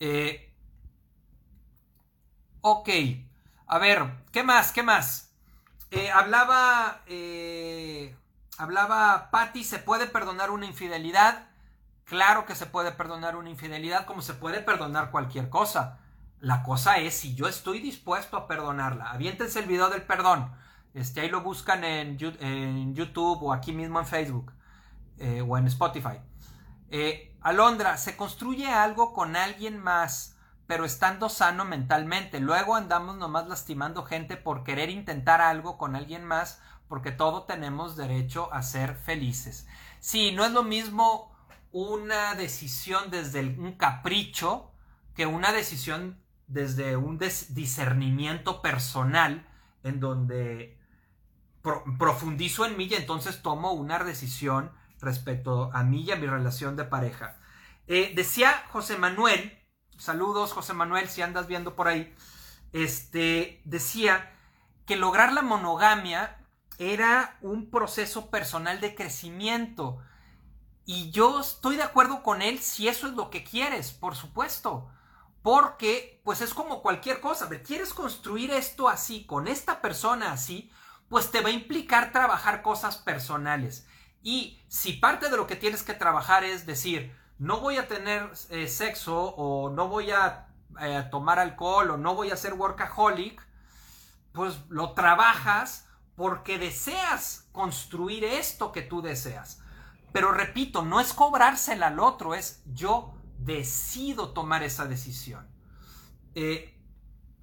[0.00, 0.52] Eh,
[2.62, 2.88] ok,
[3.66, 4.72] a ver, ¿qué más?
[4.72, 5.32] ¿Qué más?
[5.90, 7.02] Eh, hablaba,
[8.58, 11.48] hablaba Patty, ¿se puede perdonar una infidelidad?
[12.04, 15.98] Claro que se puede perdonar una infidelidad como se puede perdonar cualquier cosa.
[16.40, 19.10] La cosa es si yo estoy dispuesto a perdonarla.
[19.10, 20.52] Aviéntense el video del perdón.
[20.92, 22.18] Este, ahí lo buscan en,
[22.94, 24.52] YouTube o aquí mismo en Facebook
[25.18, 26.20] eh, o en Spotify.
[26.90, 30.33] Eh, Alondra, se construye algo con alguien más,
[30.66, 32.40] pero estando sano mentalmente.
[32.40, 37.96] Luego andamos nomás lastimando gente por querer intentar algo con alguien más, porque todos tenemos
[37.96, 39.66] derecho a ser felices.
[40.00, 41.34] Sí, no es lo mismo
[41.72, 44.70] una decisión desde un capricho
[45.14, 49.46] que una decisión desde un discernimiento personal
[49.82, 50.78] en donde
[51.98, 56.76] profundizo en mí y entonces tomo una decisión respecto a mí y a mi relación
[56.76, 57.36] de pareja.
[57.86, 59.58] Eh, decía José Manuel,
[59.98, 62.14] saludos José Manuel, si andas viendo por ahí,
[62.72, 64.32] este, decía
[64.86, 66.38] que lograr la monogamia
[66.78, 69.98] era un proceso personal de crecimiento.
[70.84, 74.90] Y yo estoy de acuerdo con él si eso es lo que quieres, por supuesto.
[75.42, 77.48] Porque, pues es como cualquier cosa.
[77.48, 80.70] ¿Quieres construir esto así, con esta persona así?
[81.08, 83.86] Pues te va a implicar trabajar cosas personales.
[84.22, 88.30] Y si parte de lo que tienes que trabajar es decir, no voy a tener
[88.50, 90.48] eh, sexo o no voy a
[90.80, 93.44] eh, tomar alcohol o no voy a ser workaholic,
[94.32, 99.60] pues lo trabajas porque deseas construir esto que tú deseas.
[100.12, 105.46] Pero repito, no es cobrársela al otro, es yo decido tomar esa decisión.
[106.34, 106.72] Eh,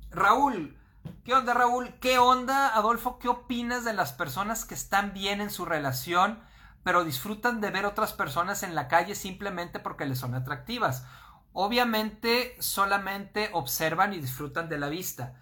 [0.09, 0.77] Raúl,
[1.23, 1.93] ¿qué onda Raúl?
[1.99, 3.19] ¿Qué onda Adolfo?
[3.19, 6.41] ¿Qué opinas de las personas que están bien en su relación,
[6.83, 11.05] pero disfrutan de ver otras personas en la calle simplemente porque les son atractivas?
[11.53, 15.35] Obviamente solamente observan y disfrutan de la vista.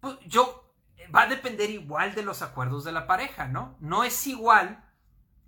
[0.00, 0.72] Pues yo
[1.14, 3.76] va a depender igual de los acuerdos de la pareja, ¿no?
[3.80, 4.84] No es igual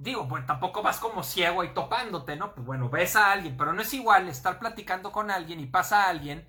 [0.02, 2.54] digo, pues tampoco vas como ciego y topándote, ¿no?
[2.54, 6.04] Pues bueno, ves a alguien, pero no es igual estar platicando con alguien y pasa
[6.04, 6.48] a alguien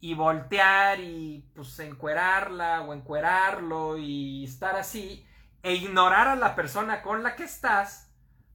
[0.00, 5.26] y voltear y pues encuerarla o encuerarlo y estar así
[5.62, 8.05] e ignorar a la persona con la que estás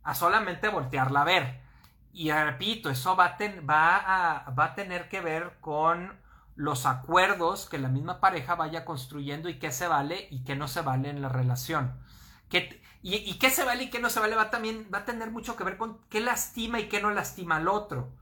[0.04, 1.62] a solamente voltearla a ver.
[2.14, 6.20] Y repito, eso va a, va, a, va a tener que ver con
[6.56, 10.68] los acuerdos que la misma pareja vaya construyendo y qué se vale y qué no
[10.68, 12.00] se vale en la relación.
[12.50, 15.32] Que, y, qué se vale y qué no se vale va, también, va a tener
[15.32, 18.14] mucho que ver con qué lastima y qué no lastima al otro.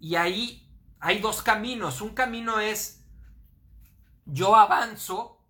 [0.00, 2.00] Y ahí hay dos caminos.
[2.00, 3.04] Un camino es
[4.24, 5.44] yo avanzo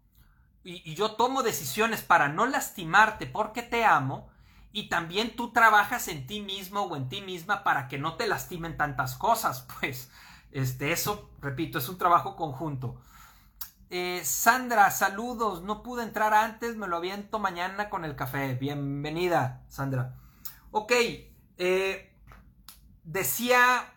[0.63, 4.31] y, y, yo tomo decisiones para no lastimarte porque te amo.
[4.73, 8.27] Y también tú trabajas en ti mismo o en ti misma para que no te
[8.27, 9.67] lastimen tantas cosas.
[9.81, 10.11] Pues,
[10.53, 13.01] este, eso, repito, es un trabajo conjunto.
[13.91, 15.63] Eh, Sandra, saludos.
[15.63, 18.55] No pude entrar antes, me lo aviento mañana con el café.
[18.55, 20.15] Bienvenida, Sandra.
[20.71, 20.93] Ok,
[21.59, 22.17] eh,
[23.03, 23.93] decía,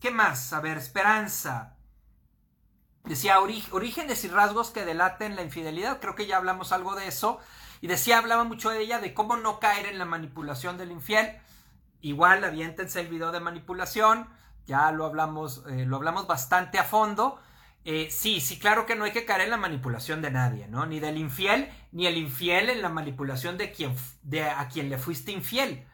[0.00, 0.52] ¿qué más?
[0.52, 1.76] A ver, esperanza.
[3.04, 6.00] Decía orígenes y rasgos que delaten la infidelidad.
[6.00, 7.38] Creo que ya hablamos algo de eso.
[7.80, 11.38] Y decía, hablaba mucho de ella, de cómo no caer en la manipulación del infiel.
[12.00, 14.28] Igual, aviéntense el video de manipulación.
[14.66, 17.40] Ya lo hablamos, eh, lo hablamos bastante a fondo.
[17.84, 20.84] Eh, sí, sí, claro que no hay que caer en la manipulación de nadie, ¿no?
[20.84, 24.98] Ni del infiel, ni el infiel en la manipulación de quien, de a quien le
[24.98, 25.86] fuiste infiel.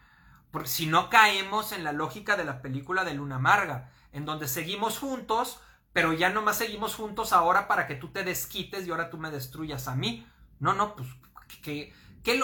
[0.65, 4.99] Si no caemos en la lógica de la película de Luna Amarga, en donde seguimos
[4.99, 5.61] juntos,
[5.93, 9.19] pero ya no más seguimos juntos ahora para que tú te desquites y ahora tú
[9.19, 10.27] me destruyas a mí.
[10.59, 11.09] No, no, pues,
[11.63, 11.93] que,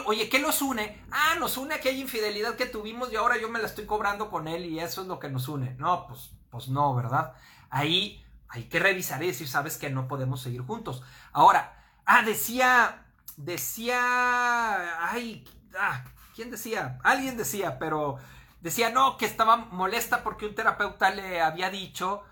[0.06, 1.04] oye, ¿qué los une?
[1.10, 4.48] Ah, nos une aquella infidelidad que tuvimos y ahora yo me la estoy cobrando con
[4.48, 5.74] él y eso es lo que nos une.
[5.74, 7.34] No, pues, pues no, ¿verdad?
[7.70, 11.02] Ahí hay que revisar y decir, sabes que no podemos seguir juntos.
[11.32, 15.44] Ahora, ah, decía, decía, ay,
[15.78, 16.98] ah, ¿quién decía?
[17.02, 18.18] Alguien decía, pero
[18.60, 22.24] decía, no, que estaba molesta porque un terapeuta le había dicho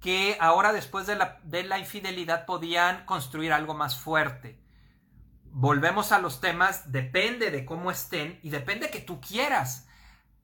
[0.00, 4.58] que ahora después de la, de la infidelidad podían construir algo más fuerte.
[5.52, 9.88] Volvemos a los temas, depende de cómo estén y depende que tú quieras.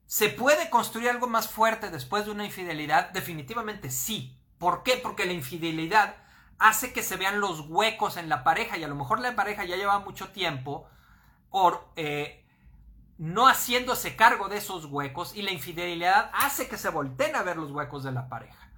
[0.05, 3.09] ¿Se puede construir algo más fuerte después de una infidelidad?
[3.11, 4.37] Definitivamente sí.
[4.57, 4.99] ¿Por qué?
[5.01, 6.15] Porque la infidelidad
[6.59, 9.65] hace que se vean los huecos en la pareja y a lo mejor la pareja
[9.65, 10.87] ya lleva mucho tiempo
[11.49, 12.45] por, eh,
[13.17, 17.57] no haciéndose cargo de esos huecos y la infidelidad hace que se volteen a ver
[17.57, 18.69] los huecos de la pareja.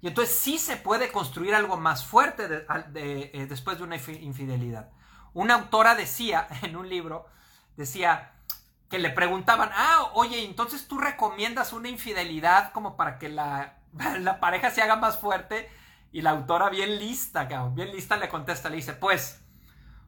[0.00, 4.90] Y entonces sí se puede construir algo más fuerte eh, después de una infidelidad.
[5.34, 7.26] Una autora decía en un libro,
[7.76, 8.32] decía
[8.88, 13.80] que le preguntaban, ah, oye, entonces tú recomiendas una infidelidad como para que la
[14.20, 15.70] la pareja se haga más fuerte
[16.12, 19.42] y la autora bien lista, bien lista le contesta, le dice, pues,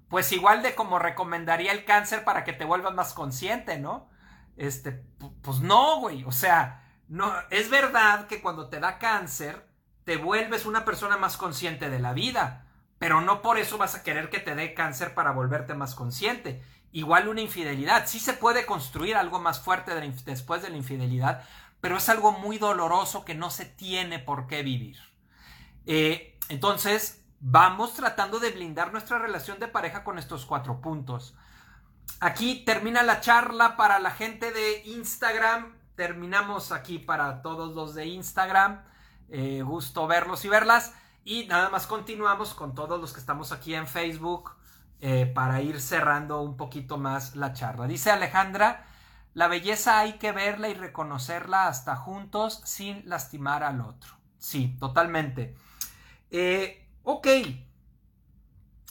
[0.09, 4.09] pues igual de como recomendaría el cáncer para que te vuelvas más consciente, ¿no?
[4.57, 5.05] Este,
[5.43, 9.67] pues no, güey, o sea, no, es verdad que cuando te da cáncer,
[10.05, 12.67] te vuelves una persona más consciente de la vida,
[13.03, 16.63] pero no por eso vas a querer que te dé cáncer para volverte más consciente.
[16.93, 19.93] Igual una infidelidad, sí se puede construir algo más fuerte
[20.25, 21.43] después de la infidelidad,
[21.81, 24.99] pero es algo muy doloroso que no se tiene por qué vivir.
[25.85, 31.35] Eh, entonces, vamos tratando de blindar nuestra relación de pareja con estos cuatro puntos.
[32.21, 35.75] Aquí termina la charla para la gente de Instagram.
[35.97, 38.85] Terminamos aquí para todos los de Instagram.
[39.29, 40.95] Eh, gusto verlos y verlas.
[41.25, 44.53] Y nada más continuamos con todos los que estamos aquí en Facebook
[45.01, 47.87] eh, para ir cerrando un poquito más la charla.
[47.87, 48.87] Dice Alejandra,
[49.35, 54.15] la belleza hay que verla y reconocerla hasta juntos sin lastimar al otro.
[54.39, 55.55] Sí, totalmente.
[56.31, 57.27] Eh, ok.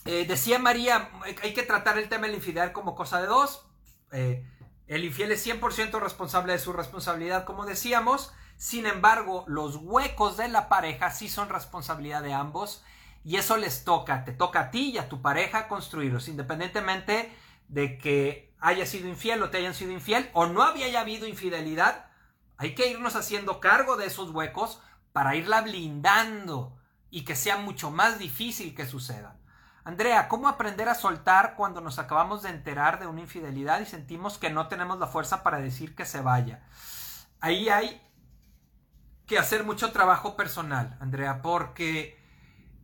[0.05, 1.09] Eh, decía María,
[1.43, 3.67] hay que tratar el tema de la infidelidad como cosa de dos.
[4.11, 4.45] Eh,
[4.87, 8.33] el infiel es 100% responsable de su responsabilidad, como decíamos.
[8.61, 12.83] Sin embargo, los huecos de la pareja sí son responsabilidad de ambos
[13.23, 17.35] y eso les toca, te toca a ti y a tu pareja construirlos, independientemente
[17.69, 22.05] de que haya sido infiel o te hayan sido infiel o no había habido infidelidad.
[22.57, 24.79] Hay que irnos haciendo cargo de esos huecos
[25.11, 26.77] para irla blindando
[27.09, 29.37] y que sea mucho más difícil que suceda.
[29.85, 34.37] Andrea, ¿cómo aprender a soltar cuando nos acabamos de enterar de una infidelidad y sentimos
[34.37, 36.61] que no tenemos la fuerza para decir que se vaya?
[37.39, 37.99] Ahí hay
[39.31, 42.19] que hacer mucho trabajo personal, Andrea, porque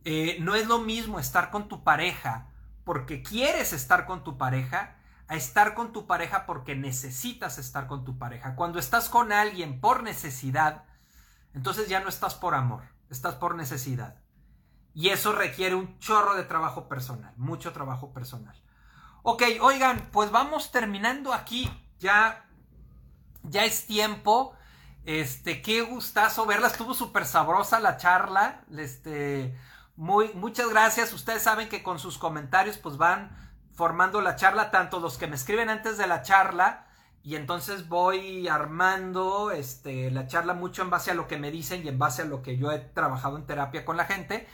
[0.06, 2.48] eh, no es lo mismo estar con tu pareja
[2.84, 4.96] porque quieres estar con tu pareja
[5.28, 8.56] a estar con tu pareja porque necesitas estar con tu pareja.
[8.56, 10.86] Cuando estás con alguien por necesidad,
[11.52, 14.16] entonces ya no estás por amor, estás por necesidad.
[14.94, 18.56] Y eso requiere un chorro de trabajo personal, mucho trabajo personal.
[19.22, 21.70] Ok, oigan, pues vamos terminando aquí.
[21.98, 22.48] Ya,
[23.42, 24.54] ya es tiempo.
[25.08, 26.66] Este, qué gustazo verla.
[26.66, 28.60] Estuvo súper sabrosa la charla.
[28.76, 29.56] Este,
[29.96, 31.14] muy, muchas gracias.
[31.14, 33.34] Ustedes saben que con sus comentarios, pues van
[33.72, 36.88] formando la charla, tanto los que me escriben antes de la charla,
[37.22, 41.86] y entonces voy armando este, la charla mucho en base a lo que me dicen
[41.86, 44.46] y en base a lo que yo he trabajado en terapia con la gente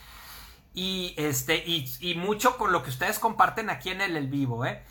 [0.72, 4.64] y, este, y, mucho con lo que ustedes comparten aquí en el, el vivo.
[4.64, 4.84] ¿eh?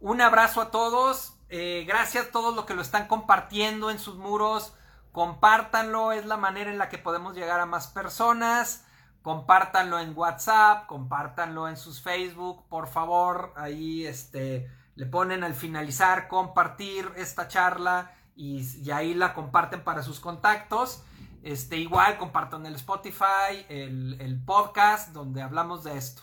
[0.00, 1.34] Un abrazo a todos.
[1.50, 4.72] Eh, gracias a todos los que lo están compartiendo en sus muros.
[5.12, 8.84] Compártanlo, es la manera en la que podemos llegar a más personas.
[9.22, 13.52] Compártanlo en WhatsApp, compártanlo en sus Facebook, por favor.
[13.56, 20.20] Ahí este, le ponen al finalizar compartir esta charla y, ahí la comparten para sus
[20.20, 21.02] contactos.
[21.42, 26.22] Este, igual compartan el Spotify, el, podcast donde hablamos de esto.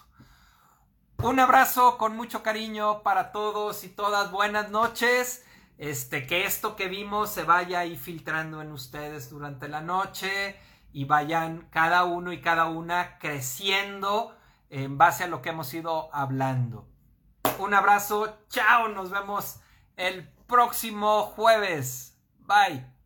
[1.22, 4.32] Un abrazo con mucho cariño para todos y todas.
[4.32, 5.44] Buenas noches.
[5.78, 10.56] Este, que esto que vimos se vaya ahí filtrando en ustedes durante la noche
[10.92, 14.36] y vayan cada uno y cada una creciendo
[14.70, 16.88] en base a lo que hemos ido hablando.
[17.60, 19.60] Un abrazo, chao, nos vemos
[19.96, 22.18] el próximo jueves.
[22.40, 22.97] Bye.